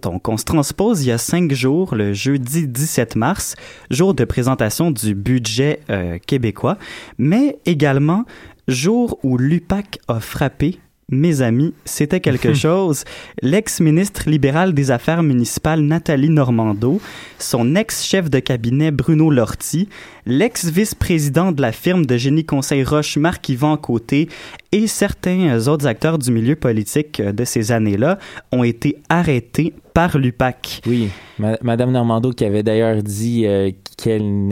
donc, 0.01 0.29
on 0.29 0.37
se 0.37 0.45
transpose 0.45 1.03
il 1.03 1.09
y 1.09 1.11
a 1.11 1.19
cinq 1.19 1.53
jours, 1.53 1.97
le 1.97 2.13
jeudi 2.13 2.69
17 2.69 3.17
mars, 3.17 3.57
jour 3.91 4.15
de 4.15 4.25
présentation 4.25 4.93
du 4.93 5.17
budget 5.17 5.81
québécois, 6.29 6.79
mais 7.19 7.59
également 7.67 8.25
jour 8.69 9.19
où 9.25 9.37
l'UPAC 9.37 9.99
a 10.07 10.21
frappé 10.21 10.79
mes 11.13 11.43
amis, 11.43 11.75
c'était 11.85 12.21
quelque 12.21 12.55
chose. 12.55 13.05
L'ex-ministre 13.43 14.29
libéral 14.29 14.73
des 14.73 14.91
Affaires 14.91 15.23
municipales 15.23 15.83
Nathalie 15.83 16.31
Normando, 16.31 17.01
son 17.39 17.77
ex-chef 17.77 18.31
de 18.31 18.39
cabinet 18.39 18.91
Bruno 18.91 19.31
Lortie, 19.31 19.89
l'ex-vice-président 20.27 21.53
de 21.53 21.63
la 21.63 21.73
firme 21.73 22.07
de 22.07 22.17
génie 22.17 22.45
conseil 22.45 22.85
Roche 22.85 23.17
Marc-Yvan 23.17 23.77
Côté 23.77 24.29
et 24.73 24.87
certains 24.87 25.69
autres 25.69 25.87
acteurs 25.87 26.19
du 26.19 26.31
milieu 26.31 26.57
politique 26.57 27.21
de 27.21 27.45
ces 27.45 27.73
années-là 27.73 28.19
ont 28.53 28.65
été 28.65 28.97
arrêtés 29.09 29.75
par 29.95 30.17
l'UPAC. 30.17 30.81
Oui, 30.87 31.11
Madame 31.39 31.93
Normando 31.93 32.31
qui 32.31 32.45
avait 32.45 32.63
d'ailleurs 32.63 33.03
dit 33.03 33.47
euh, 33.47 33.71
qu'elle 33.97 34.49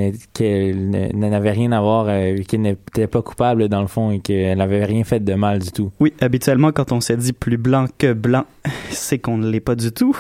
n'avait 1.15 1.51
rien 1.51 1.73
à 1.73 1.81
voir, 1.81 2.07
euh, 2.09 2.37
qu'elle 2.47 2.63
n'était 2.63 3.07
pas 3.07 3.23
coupable 3.23 3.69
dans 3.69 3.81
le 3.81 3.87
fond 3.87 4.11
et 4.11 4.21
qu'elle 4.21 4.59
n'avait 4.59 4.85
rien 4.85 5.05
fait 5.05 5.21
de 5.21 5.35
mal 5.35 5.61
du 5.61 5.71
tout. 5.71 5.91
Oui, 6.01 6.13
habituellement 6.21 6.73
quand 6.73 6.93
on 6.93 7.01
se 7.01 7.13
dit 7.15 7.33
plus 7.33 7.57
blanc 7.57 7.87
que 7.99 8.13
blanc, 8.13 8.45
c'est 8.91 9.19
qu'on 9.19 9.39
ne 9.39 9.51
l'est 9.51 9.61
pas 9.61 9.77
du 9.77 9.93
tout. 9.93 10.17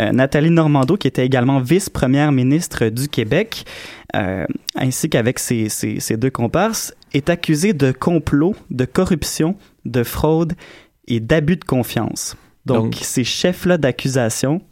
Euh, 0.00 0.12
Nathalie 0.12 0.50
Normando 0.50 0.96
qui 0.96 1.08
était 1.08 1.26
également 1.26 1.60
vice-première 1.60 2.32
ministre 2.32 2.88
du 2.88 3.08
Québec, 3.08 3.64
ainsi 4.74 5.08
qu'avec 5.08 5.38
ses, 5.38 5.68
ses 5.68 6.16
deux 6.16 6.30
comparses, 6.30 6.94
est 7.14 7.30
accusée 7.30 7.72
de 7.72 7.92
complot, 7.92 8.54
de 8.70 8.84
corruption, 8.84 9.56
de 9.84 10.02
fraude 10.02 10.54
et 11.08 11.20
d'abus 11.20 11.56
de 11.56 11.64
confiance. 11.64 12.36
Donc, 12.66 12.96
ces 13.00 13.24
chefs-là 13.24 13.78
d'accusation, 13.78 14.62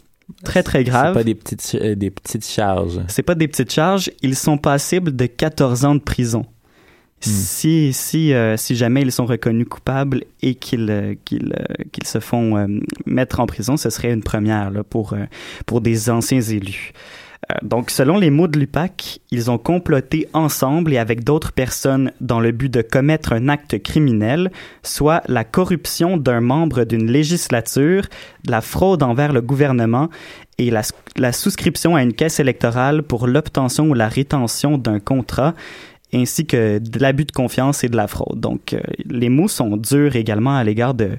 très 0.45 0.63
très 0.63 0.85
graves. 0.85 1.15
C'est 1.15 1.21
pas 1.21 1.25
des 1.25 1.35
petites, 1.35 1.79
euh, 1.81 1.95
des 1.95 2.11
petites 2.11 2.47
charges. 2.47 3.01
C'est 3.09 3.23
pas 3.23 3.35
des 3.35 3.49
petites 3.49 3.73
charges. 3.73 4.11
Ils 4.23 4.37
sont 4.37 4.59
passibles 4.59 5.15
de 5.15 5.27
14 5.27 5.85
ans 5.85 5.95
de 5.95 6.01
prison. 6.01 6.41
Hmm. 7.27 7.31
Si, 7.31 7.93
si, 7.93 8.33
euh, 8.33 8.57
si 8.57 8.77
jamais 8.77 9.03
ils 9.03 9.13
sont 9.13 9.27
reconnus 9.27 9.67
coupables 9.69 10.25
et 10.41 10.55
qu'ils 10.55 10.91
euh, 10.91 11.15
qu'ils 11.25 11.55
qu'ils 11.93 12.07
se 12.07 12.21
font 12.21 12.67
mettre 13.07 13.41
en 13.41 13.47
prison, 13.47 13.77
ce 13.77 13.91
serait 13.91 14.13
une 14.13 14.23
première 14.23 14.71
là, 14.71 14.85
pour, 14.85 15.15
pour 15.67 15.81
des 15.81 16.11
anciens 16.11 16.41
élus. 16.41 16.93
Euh, 17.51 17.55
donc, 17.63 17.91
selon 17.91 18.19
les 18.19 18.31
mots 18.31 18.49
de 18.49 18.59
l'UPAC, 18.59 19.21
ils 19.31 19.51
ont 19.51 19.59
comploté 19.59 20.29
ensemble 20.33 20.93
et 20.93 20.99
avec 20.99 21.25
d'autres 21.25 21.53
personnes 21.53 22.13
dans 22.21 22.41
le 22.41 22.53
but 22.53 22.73
de 22.73 22.83
commettre 22.83 23.33
un 23.33 23.49
acte 23.49 23.83
criminel, 23.83 24.51
soit 24.83 25.23
la 25.27 25.45
corruption 25.45 26.17
d'un 26.17 26.41
membre 26.41 26.85
d'une 26.85 27.11
législature, 27.11 28.05
la 28.47 28.61
fraude 28.61 29.03
envers 29.03 29.33
le 29.33 29.41
gouvernement 29.41 30.11
et 30.59 30.71
la, 30.71 30.83
la 31.17 31.33
souscription 31.33 31.97
à 31.97 32.03
une 32.03 32.13
caisse 32.13 32.41
électorale 32.41 33.03
pour 33.03 33.27
l'obtention 33.27 33.89
ou 33.89 33.95
la 33.95 34.09
rétention 34.09 34.77
d'un 34.77 35.01
contrat 35.01 35.55
ainsi 36.15 36.47
que 36.47 36.79
de 36.79 36.99
l'abus 36.99 37.25
de 37.25 37.33
confiance 37.33 37.85
et 37.85 37.89
de 37.89 37.97
la 37.97 38.07
fraude. 38.07 38.41
Donc, 38.41 38.73
euh, 38.73 38.81
les 39.09 39.29
mots 39.29 39.49
sont 39.49 39.77
durs 39.77 40.17
également 40.17 40.57
à 40.57 40.65
l'égard 40.65 40.95
de, 40.95 41.11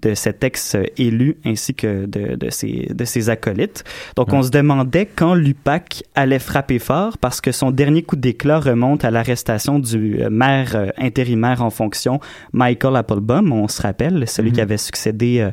de 0.00 0.14
cet 0.14 0.42
ex-élu 0.44 1.36
ainsi 1.44 1.74
que 1.74 2.06
de, 2.06 2.36
de, 2.36 2.50
ses, 2.50 2.88
de 2.92 3.04
ses 3.04 3.30
acolytes. 3.30 3.84
Donc, 4.16 4.32
on 4.32 4.42
se 4.42 4.50
demandait 4.50 5.06
quand 5.06 5.34
l'UPAC 5.34 6.02
allait 6.14 6.38
frapper 6.38 6.78
fort 6.78 7.18
parce 7.18 7.40
que 7.40 7.52
son 7.52 7.70
dernier 7.70 8.02
coup 8.02 8.16
d'éclat 8.16 8.60
remonte 8.60 9.04
à 9.04 9.10
l'arrestation 9.10 9.78
du 9.78 10.22
euh, 10.22 10.30
maire 10.30 10.74
euh, 10.74 10.88
intérimaire 10.98 11.62
en 11.62 11.70
fonction, 11.70 12.20
Michael 12.52 12.96
Applebaum, 12.96 13.52
on 13.52 13.68
se 13.68 13.82
rappelle, 13.82 14.26
celui 14.28 14.52
qui 14.52 14.60
mhm. 14.60 14.64
avait 14.64 14.76
succédé 14.76 15.50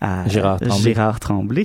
à 0.00 0.28
Gérard 0.28 1.20
Tremblay. 1.20 1.64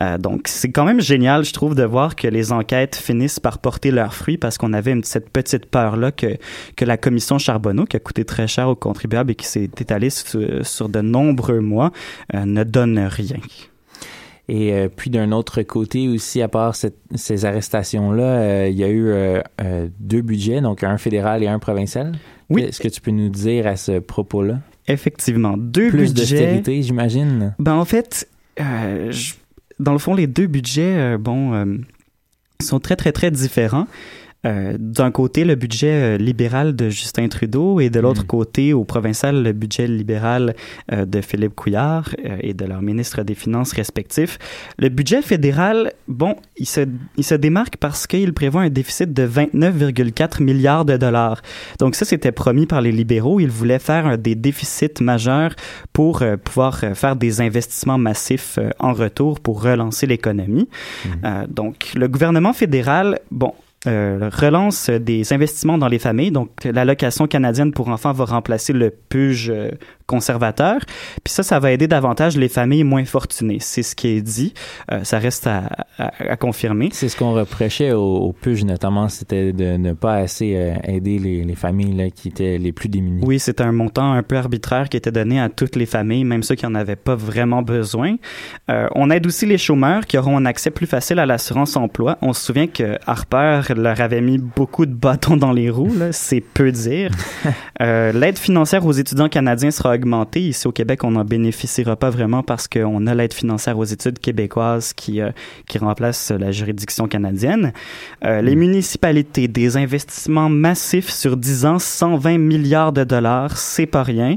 Euh, 0.00 0.18
donc, 0.18 0.48
c'est 0.48 0.70
quand 0.70 0.84
même 0.84 1.00
génial, 1.00 1.44
je 1.44 1.52
trouve, 1.52 1.74
de 1.74 1.84
voir 1.84 2.16
que 2.16 2.26
les 2.26 2.52
enquêtes 2.52 2.96
finissent 2.96 3.40
par 3.40 3.58
porter 3.58 3.90
leurs 3.90 4.14
fruits 4.14 4.38
parce 4.38 4.58
qu'on 4.58 4.72
avait 4.72 4.98
cette 5.02 5.30
petite 5.30 5.66
peur-là 5.66 6.12
que, 6.12 6.38
que 6.76 6.84
la 6.84 6.96
commission 6.96 7.38
Charbonneau, 7.38 7.84
qui 7.84 7.96
a 7.96 8.00
coûté 8.00 8.24
très 8.24 8.46
cher 8.46 8.68
aux 8.68 8.74
contribuables 8.74 9.32
et 9.32 9.34
qui 9.34 9.46
s'est 9.46 9.64
étalée 9.64 10.10
sur, 10.10 10.88
de 10.88 11.00
nombreux 11.00 11.60
mois, 11.60 11.92
euh, 12.34 12.44
ne 12.44 12.64
donne 12.64 12.98
rien. 12.98 13.38
Et 14.50 14.72
euh, 14.72 14.88
puis 14.88 15.10
d'un 15.10 15.30
autre 15.32 15.60
côté 15.62 16.08
aussi, 16.08 16.40
à 16.40 16.48
part 16.48 16.74
ces 16.74 17.44
arrestations-là, 17.44 18.68
il 18.68 18.76
y 18.76 18.84
a 18.84 18.88
eu 18.88 19.12
deux 20.00 20.22
budgets, 20.22 20.62
donc 20.62 20.82
un 20.84 20.96
fédéral 20.96 21.42
et 21.42 21.48
un 21.48 21.58
provincial. 21.58 22.12
Oui. 22.48 22.62
Est-ce 22.62 22.80
que 22.80 22.88
tu 22.88 23.02
peux 23.02 23.10
nous 23.10 23.28
dire 23.28 23.66
à 23.66 23.76
ce 23.76 23.98
propos-là? 23.98 24.60
Effectivement, 24.88 25.56
deux 25.56 25.90
Plus 25.90 26.14
budgets. 26.14 26.62
Plus 26.62 26.82
j'imagine. 26.82 27.54
Ben 27.58 27.74
en 27.74 27.84
fait, 27.84 28.26
euh, 28.60 29.12
dans 29.78 29.92
le 29.92 29.98
fond, 29.98 30.14
les 30.14 30.26
deux 30.26 30.46
budgets, 30.46 30.96
euh, 30.96 31.18
bon, 31.18 31.52
euh, 31.52 31.76
sont 32.60 32.80
très 32.80 32.96
très 32.96 33.12
très 33.12 33.30
différents. 33.30 33.86
Euh, 34.46 34.76
d'un 34.78 35.10
côté, 35.10 35.44
le 35.44 35.56
budget 35.56 35.90
euh, 35.90 36.16
libéral 36.16 36.76
de 36.76 36.90
Justin 36.90 37.26
Trudeau 37.26 37.80
et 37.80 37.90
de 37.90 37.98
l'autre 37.98 38.22
mm. 38.22 38.26
côté, 38.26 38.72
au 38.72 38.84
provincial, 38.84 39.42
le 39.42 39.52
budget 39.52 39.88
libéral 39.88 40.54
euh, 40.92 41.04
de 41.04 41.20
Philippe 41.20 41.56
Couillard 41.56 42.14
et 42.40 42.54
de 42.54 42.64
leur 42.64 42.80
ministre 42.80 43.22
des 43.24 43.34
Finances 43.34 43.72
respectifs. 43.72 44.38
Le 44.78 44.90
budget 44.90 45.22
fédéral, 45.22 45.92
bon, 46.06 46.36
il 46.56 46.66
se, 46.66 46.82
il 47.16 47.24
se 47.24 47.34
démarque 47.34 47.78
parce 47.78 48.06
qu'il 48.06 48.32
prévoit 48.32 48.62
un 48.62 48.70
déficit 48.70 49.12
de 49.12 49.26
29,4 49.26 50.42
milliards 50.42 50.84
de 50.84 50.96
dollars. 50.96 51.42
Donc 51.80 51.96
ça, 51.96 52.04
c'était 52.04 52.32
promis 52.32 52.66
par 52.66 52.80
les 52.80 52.92
libéraux. 52.92 53.40
Ils 53.40 53.50
voulaient 53.50 53.80
faire 53.80 54.18
des 54.18 54.36
déficits 54.36 55.02
majeurs 55.02 55.54
pour 55.92 56.22
pouvoir 56.44 56.78
faire 56.94 57.16
des 57.16 57.40
investissements 57.40 57.98
massifs 57.98 58.58
en 58.78 58.92
retour 58.92 59.40
pour 59.40 59.62
relancer 59.62 60.06
l'économie. 60.06 60.68
Mm. 61.06 61.46
donc, 61.48 61.92
le 61.94 62.06
gouvernement 62.08 62.52
fédéral, 62.52 63.18
bon, 63.30 63.52
euh, 63.86 64.28
relance 64.32 64.90
des 64.90 65.32
investissements 65.32 65.78
dans 65.78 65.86
les 65.86 66.00
familles. 66.00 66.32
Donc, 66.32 66.50
l'allocation 66.64 67.28
canadienne 67.28 67.72
pour 67.72 67.88
enfants 67.88 68.12
va 68.12 68.24
remplacer 68.24 68.72
le 68.72 68.90
PUJ 68.90 69.50
euh, 69.50 69.70
conservateur. 70.08 70.80
Puis 71.22 71.32
ça, 71.32 71.44
ça 71.44 71.60
va 71.60 71.70
aider 71.70 71.86
davantage 71.86 72.36
les 72.36 72.48
familles 72.48 72.82
moins 72.82 73.04
fortunées. 73.04 73.58
C'est 73.60 73.84
ce 73.84 73.94
qui 73.94 74.08
est 74.08 74.22
dit. 74.22 74.54
Euh, 74.90 75.04
ça 75.04 75.20
reste 75.20 75.46
à, 75.46 75.68
à, 75.98 76.36
confirmer. 76.36 76.88
C'est 76.92 77.08
ce 77.08 77.16
qu'on 77.16 77.34
reprochait 77.34 77.92
au, 77.92 78.34
PUJ, 78.40 78.64
notamment, 78.64 79.08
c'était 79.08 79.52
de 79.52 79.76
ne 79.76 79.92
pas 79.92 80.16
assez 80.16 80.74
aider 80.84 81.18
les, 81.18 81.44
les 81.44 81.54
familles 81.54 81.94
là, 81.94 82.10
qui 82.10 82.28
étaient 82.28 82.58
les 82.58 82.72
plus 82.72 82.88
démunies. 82.88 83.22
Oui, 83.24 83.38
c'est 83.38 83.60
un 83.60 83.70
montant 83.70 84.12
un 84.12 84.22
peu 84.22 84.36
arbitraire 84.36 84.88
qui 84.88 84.96
était 84.96 85.12
donné 85.12 85.40
à 85.40 85.48
toutes 85.48 85.76
les 85.76 85.86
familles, 85.86 86.24
même 86.24 86.42
ceux 86.42 86.56
qui 86.56 86.64
n'en 86.64 86.74
avaient 86.74 86.96
pas 86.96 87.14
vraiment 87.14 87.62
besoin. 87.62 88.16
on 88.68 89.10
aide 89.10 89.26
aussi 89.26 89.46
les 89.46 89.58
chômeurs 89.58 90.06
qui 90.06 90.18
auront 90.18 90.36
un 90.36 90.46
accès 90.46 90.70
plus 90.70 90.86
facile 90.86 91.18
à 91.18 91.26
l'assurance 91.26 91.76
emploi. 91.76 92.18
On 92.22 92.32
se 92.32 92.44
souvient 92.44 92.66
que 92.66 92.98
Harper 93.06 93.60
leur 93.76 94.00
avait 94.00 94.20
mis 94.20 94.38
beaucoup 94.38 94.86
de 94.86 94.94
bâtons 94.94 95.36
dans 95.36 95.52
les 95.52 95.70
roues, 95.70 95.94
c'est 96.12 96.40
peu 96.40 96.72
dire. 96.72 97.10
euh, 97.82 98.12
l'aide 98.12 98.38
financière 98.38 98.84
aux 98.86 98.92
étudiants 98.92 99.28
canadiens 99.28 99.70
sera 99.70 99.97
Ici 100.36 100.66
au 100.66 100.72
Québec, 100.72 101.04
on 101.04 101.12
n'en 101.12 101.24
bénéficiera 101.24 101.96
pas 101.96 102.10
vraiment 102.10 102.42
parce 102.42 102.68
qu'on 102.68 103.06
a 103.06 103.14
l'aide 103.14 103.32
financière 103.32 103.78
aux 103.78 103.84
études 103.84 104.18
québécoises 104.18 104.92
qui, 104.92 105.20
euh, 105.20 105.30
qui 105.66 105.78
remplace 105.78 106.30
la 106.30 106.50
juridiction 106.52 107.08
canadienne. 107.08 107.72
Euh, 108.24 108.40
les 108.42 108.56
mm. 108.56 108.58
municipalités, 108.58 109.48
des 109.48 109.76
investissements 109.76 110.48
massifs 110.48 111.10
sur 111.10 111.36
10 111.36 111.66
ans, 111.66 111.78
120 111.78 112.38
milliards 112.38 112.92
de 112.92 113.04
dollars, 113.04 113.56
c'est 113.56 113.86
pas 113.86 114.02
rien. 114.02 114.36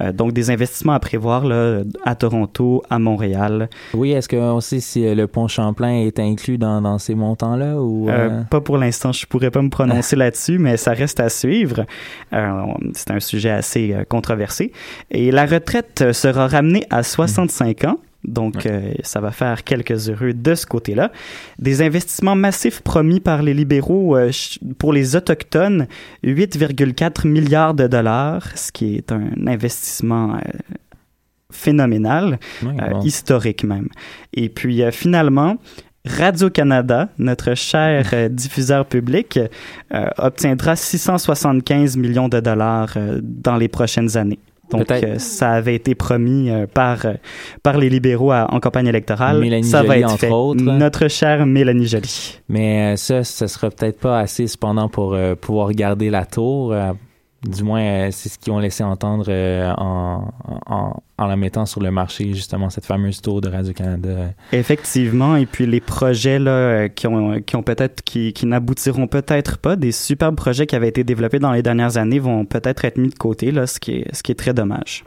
Euh, 0.00 0.12
donc 0.12 0.32
des 0.32 0.50
investissements 0.50 0.92
à 0.92 1.00
prévoir 1.00 1.44
là, 1.44 1.82
à 2.04 2.14
Toronto, 2.14 2.82
à 2.90 2.98
Montréal. 2.98 3.68
Oui, 3.94 4.12
est-ce 4.12 4.28
qu'on 4.28 4.60
sait 4.60 4.80
si 4.80 5.14
le 5.14 5.26
pont 5.26 5.48
Champlain 5.48 6.04
est 6.04 6.18
inclus 6.18 6.58
dans, 6.58 6.80
dans 6.80 6.98
ces 6.98 7.14
montants-là 7.14 7.80
ou 7.80 8.08
Pas 8.50 8.60
pour 8.60 8.78
l'instant, 8.78 9.12
je 9.12 9.26
pourrais 9.26 9.50
pas 9.50 9.62
me 9.62 9.70
prononcer 9.70 10.16
là-dessus, 10.16 10.58
mais 10.58 10.76
ça 10.76 10.92
reste 10.92 11.20
à 11.20 11.28
suivre. 11.28 11.84
C'est 12.30 13.10
un 13.10 13.20
sujet 13.20 13.50
assez 13.50 13.96
controversé. 14.08 14.72
Et 15.10 15.30
la 15.30 15.46
retraite 15.46 16.12
sera 16.12 16.48
ramenée 16.48 16.84
à 16.90 17.02
65 17.02 17.84
ans. 17.84 17.98
Donc, 18.22 18.66
euh, 18.66 18.92
ça 19.02 19.20
va 19.20 19.30
faire 19.30 19.64
quelques 19.64 20.10
heureux 20.10 20.34
de 20.34 20.54
ce 20.54 20.66
côté-là. 20.66 21.10
Des 21.58 21.80
investissements 21.80 22.36
massifs 22.36 22.82
promis 22.82 23.18
par 23.18 23.42
les 23.42 23.54
libéraux 23.54 24.16
pour 24.78 24.92
les 24.92 25.16
Autochtones, 25.16 25.86
8,4 26.22 27.26
milliards 27.26 27.72
de 27.72 27.86
dollars, 27.86 28.46
ce 28.56 28.72
qui 28.72 28.96
est 28.96 29.10
un 29.10 29.30
investissement 29.46 30.38
phénoménal, 31.50 32.38
historique 33.02 33.64
même. 33.64 33.88
Et 34.34 34.50
puis, 34.50 34.82
finalement, 34.92 35.56
Radio-Canada, 36.06 37.10
notre 37.18 37.54
cher 37.54 38.10
euh, 38.14 38.28
diffuseur 38.30 38.86
public, 38.86 39.38
euh, 39.92 40.06
obtiendra 40.16 40.74
675 40.74 41.96
millions 41.96 42.28
de 42.28 42.40
dollars 42.40 42.94
euh, 42.96 43.20
dans 43.22 43.56
les 43.56 43.68
prochaines 43.68 44.16
années. 44.16 44.38
Donc, 44.70 44.86
ça 45.18 45.52
avait 45.52 45.74
été 45.74 45.94
promis 45.94 46.50
par, 46.74 46.98
par 47.62 47.78
les 47.78 47.88
libéraux 47.88 48.32
en 48.32 48.60
campagne 48.60 48.86
électorale. 48.86 49.40
Mélanie 49.40 49.64
ça 49.64 49.82
va 49.82 49.98
être 49.98 50.16
fait. 50.16 50.30
Autres. 50.30 50.62
Notre 50.62 51.08
chère 51.08 51.46
Mélanie 51.46 51.86
Joly. 51.86 52.38
Mais 52.48 52.96
ça, 52.96 53.24
ça 53.24 53.48
sera 53.48 53.70
peut-être 53.70 53.98
pas 53.98 54.18
assez 54.20 54.46
cependant 54.46 54.88
pour 54.88 55.16
pouvoir 55.40 55.72
garder 55.72 56.10
la 56.10 56.24
tour. 56.24 56.74
Du 57.42 57.62
moins, 57.62 57.80
euh, 57.80 58.08
c'est 58.12 58.28
ce 58.28 58.38
qu'ils 58.38 58.52
ont 58.52 58.58
laissé 58.58 58.84
entendre 58.84 59.24
euh, 59.28 59.72
en, 59.78 60.28
en, 60.66 61.02
en, 61.16 61.26
la 61.26 61.36
mettant 61.36 61.64
sur 61.64 61.80
le 61.80 61.90
marché, 61.90 62.34
justement, 62.34 62.68
cette 62.68 62.84
fameuse 62.84 63.22
tour 63.22 63.40
de 63.40 63.48
Radio-Canada. 63.48 64.32
Effectivement, 64.52 65.36
et 65.36 65.46
puis 65.46 65.64
les 65.64 65.80
projets 65.80 66.38
là, 66.38 66.50
euh, 66.50 66.88
qui 66.88 67.06
ont, 67.06 67.40
qui 67.40 67.56
ont 67.56 67.62
peut-être, 67.62 68.02
qui, 68.02 68.34
qui 68.34 68.44
n'aboutiront 68.44 69.06
peut-être 69.06 69.56
pas, 69.56 69.76
des 69.76 69.92
superbes 69.92 70.36
projets 70.36 70.66
qui 70.66 70.76
avaient 70.76 70.88
été 70.88 71.02
développés 71.02 71.38
dans 71.38 71.52
les 71.52 71.62
dernières 71.62 71.96
années 71.96 72.18
vont 72.18 72.44
peut-être 72.44 72.84
être 72.84 72.98
mis 72.98 73.08
de 73.08 73.14
côté, 73.14 73.52
là, 73.52 73.66
ce 73.66 73.80
qui 73.80 73.92
est, 73.92 74.14
ce 74.14 74.22
qui 74.22 74.32
est 74.32 74.38
très 74.38 74.52
dommage. 74.52 75.04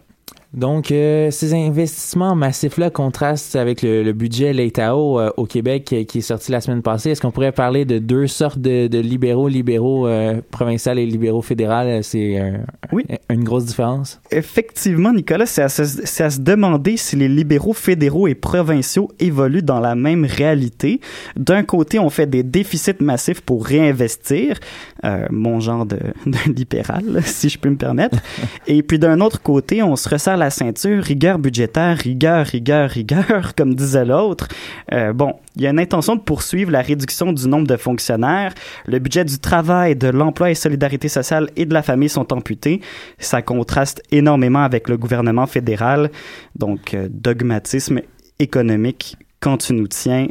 Donc, 0.54 0.92
euh, 0.92 1.32
ces 1.32 1.54
investissements 1.56 2.36
massifs-là 2.36 2.92
contrastent 2.92 3.56
avec 3.56 3.82
le, 3.82 4.04
le 4.04 4.13
budget 4.13 4.54
l'Étao 4.54 5.20
euh, 5.20 5.32
au 5.36 5.46
Québec 5.46 5.84
qui, 5.86 6.06
qui 6.06 6.20
est 6.20 6.22
sorti 6.22 6.52
la 6.52 6.62
semaine 6.62 6.84
passée. 6.84 7.10
Est-ce 7.10 7.22
qu'on 7.22 7.32
pourrait 7.32 7.52
parler 7.52 7.86
de 7.86 7.98
deux 7.98 8.28
sortes 8.28 8.60
de, 8.60 8.86
de 8.88 9.00
libéraux, 9.00 9.48
libéraux 9.48 10.06
euh, 10.08 10.42
provinciaux 10.52 10.94
et 10.94 11.06
libéraux 11.08 11.42
fédéraux? 11.42 12.02
C'est 12.04 12.54
Oui. 12.92 13.04
une 13.32 13.44
grosse 13.44 13.66
différence? 13.66 14.20
Effectivement, 14.30 15.12
Nicolas, 15.12 15.46
c'est 15.48 15.63
à, 15.63 15.70
se, 15.70 15.84
c'est 15.86 16.24
à 16.24 16.30
se 16.30 16.39
demander 16.39 16.98
si 16.98 17.16
les 17.16 17.28
libéraux 17.30 17.74
fédéraux 17.74 18.28
et 18.28 18.36
provinciaux 18.36 19.10
évoluent 19.20 19.63
dans 19.63 19.80
la 19.80 19.96
même 19.96 20.26
réalité. 20.26 21.00
D'un 21.36 21.63
côté, 21.63 21.98
on 21.98 22.10
fait 22.12 22.28
des 22.28 22.44
déficits 22.44 22.92
massifs 23.00 23.42
pour 23.42 23.66
réinvestir, 23.66 24.60
euh, 25.04 25.26
mon 25.32 25.60
genre 25.60 25.86
de, 25.88 25.98
de 26.28 26.54
libéral, 26.54 27.22
si 27.24 27.50
je 27.50 27.58
peux 27.58 27.70
me 27.70 27.78
permettre. 27.78 28.20
et 28.68 28.84
puis 28.84 29.00
d'un 29.00 29.20
autre 29.20 29.42
côté, 29.42 29.82
on 29.82 29.96
se 29.96 30.08
resserre 30.10 30.38
ceinture, 30.49 31.03
rigueur 31.03 31.39
budgétaire, 31.39 31.97
rigueur, 31.97 32.45
rigueur, 32.45 32.89
rigueur, 32.89 33.53
comme 33.58 33.75
disait 33.75 34.06
l'autre. 34.06 34.47
Euh, 34.91 35.13
bon, 35.13 35.34
il 35.56 35.63
y 35.63 35.67
a 35.67 35.69
une 35.69 35.79
intention 35.79 36.15
de 36.15 36.21
poursuivre 36.21 36.71
la 36.71 36.82
réduction 36.82 37.32
du 37.32 37.47
nombre 37.47 37.67
de 37.67 37.77
fonctionnaires. 37.77 38.53
Le 38.86 38.99
budget 38.99 39.25
du 39.25 39.39
travail, 39.39 39.95
de 39.95 40.08
l'emploi 40.08 40.51
et 40.51 40.56
solidarité 40.56 41.08
sociale 41.08 41.49
et 41.56 41.65
de 41.65 41.73
la 41.73 41.84
famille 41.84 42.10
sont 42.10 42.32
amputés. 42.34 42.82
Ça 43.17 43.41
contraste 43.41 44.01
énormément 44.12 44.63
avec 44.63 44.89
le 44.89 44.97
gouvernement 44.97 45.47
fédéral. 45.47 46.12
Donc, 46.56 46.93
euh, 46.93 47.08
dogmatisme 47.10 48.01
économique, 48.39 49.17
quand 49.39 49.58
tu 49.58 49.73
nous 49.73 49.88
tiens, 49.88 50.27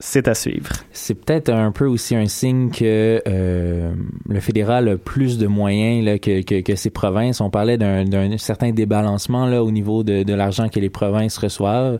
c'est 0.00 0.28
à 0.28 0.34
suivre. 0.34 0.70
C'est 0.92 1.14
peut-être 1.14 1.50
un 1.50 1.72
peu 1.72 1.86
aussi 1.86 2.16
un 2.16 2.26
signe 2.26 2.70
que 2.70 3.22
euh, 3.28 3.92
le 4.28 4.40
fédéral 4.40 4.88
a 4.88 4.96
plus 4.96 5.38
de 5.38 5.46
moyens 5.46 6.04
là, 6.04 6.18
que, 6.18 6.42
que, 6.42 6.62
que 6.62 6.74
ses 6.74 6.90
provinces. 6.90 7.40
On 7.40 7.50
parlait 7.50 7.76
d'un 7.76 8.04
d'un 8.04 8.36
certain 8.38 8.72
débalancement 8.72 9.46
là, 9.46 9.62
au 9.62 9.70
niveau 9.70 10.02
de, 10.02 10.22
de 10.22 10.34
l'argent 10.34 10.68
que 10.68 10.80
les 10.80 10.90
provinces 10.90 11.36
reçoivent. 11.36 11.98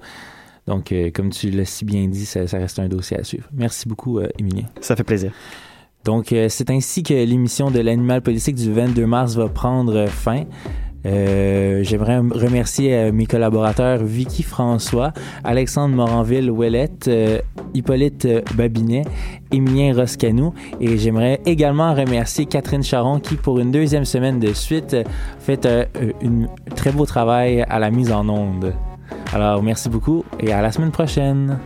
Donc, 0.66 0.92
euh, 0.92 1.10
comme 1.12 1.30
tu 1.30 1.50
l'as 1.50 1.64
si 1.64 1.84
bien 1.84 2.06
dit, 2.08 2.24
ça, 2.24 2.46
ça 2.46 2.58
reste 2.58 2.78
un 2.78 2.88
dossier 2.88 3.18
à 3.18 3.24
suivre. 3.24 3.48
Merci 3.52 3.88
beaucoup, 3.88 4.18
euh, 4.18 4.28
Émilien. 4.38 4.64
Ça 4.80 4.96
fait 4.96 5.04
plaisir. 5.04 5.32
Donc, 6.04 6.32
euh, 6.32 6.46
c'est 6.48 6.70
ainsi 6.70 7.02
que 7.02 7.12
l'émission 7.12 7.70
de 7.70 7.80
l'animal 7.80 8.22
politique 8.22 8.56
du 8.56 8.72
22 8.72 9.04
mars 9.06 9.34
va 9.34 9.48
prendre 9.48 10.06
fin. 10.06 10.44
Euh, 11.06 11.82
J'aimerais 11.82 12.18
remercier 12.18 12.94
euh, 12.94 13.12
mes 13.12 13.26
collaborateurs 13.26 14.04
Vicky 14.04 14.42
François, 14.42 15.12
Alexandre 15.44 15.94
Moranville-Ouellette, 15.94 17.08
euh, 17.08 17.38
Hippolyte 17.74 18.28
Babinet, 18.54 19.04
Émilien 19.50 19.94
Roscanou 19.94 20.52
et 20.80 20.98
j'aimerais 20.98 21.40
également 21.46 21.94
remercier 21.94 22.46
Catherine 22.46 22.82
Charon 22.82 23.20
qui, 23.20 23.36
pour 23.36 23.58
une 23.58 23.70
deuxième 23.70 24.04
semaine 24.04 24.38
de 24.38 24.52
suite, 24.52 24.96
fait 25.38 25.66
un 25.66 25.86
très 26.74 26.92
beau 26.92 27.06
travail 27.06 27.62
à 27.62 27.78
la 27.78 27.90
mise 27.90 28.12
en 28.12 28.28
onde. 28.28 28.74
Alors, 29.32 29.62
merci 29.62 29.88
beaucoup 29.88 30.24
et 30.40 30.52
à 30.52 30.60
la 30.60 30.72
semaine 30.72 30.90
prochaine. 30.90 31.58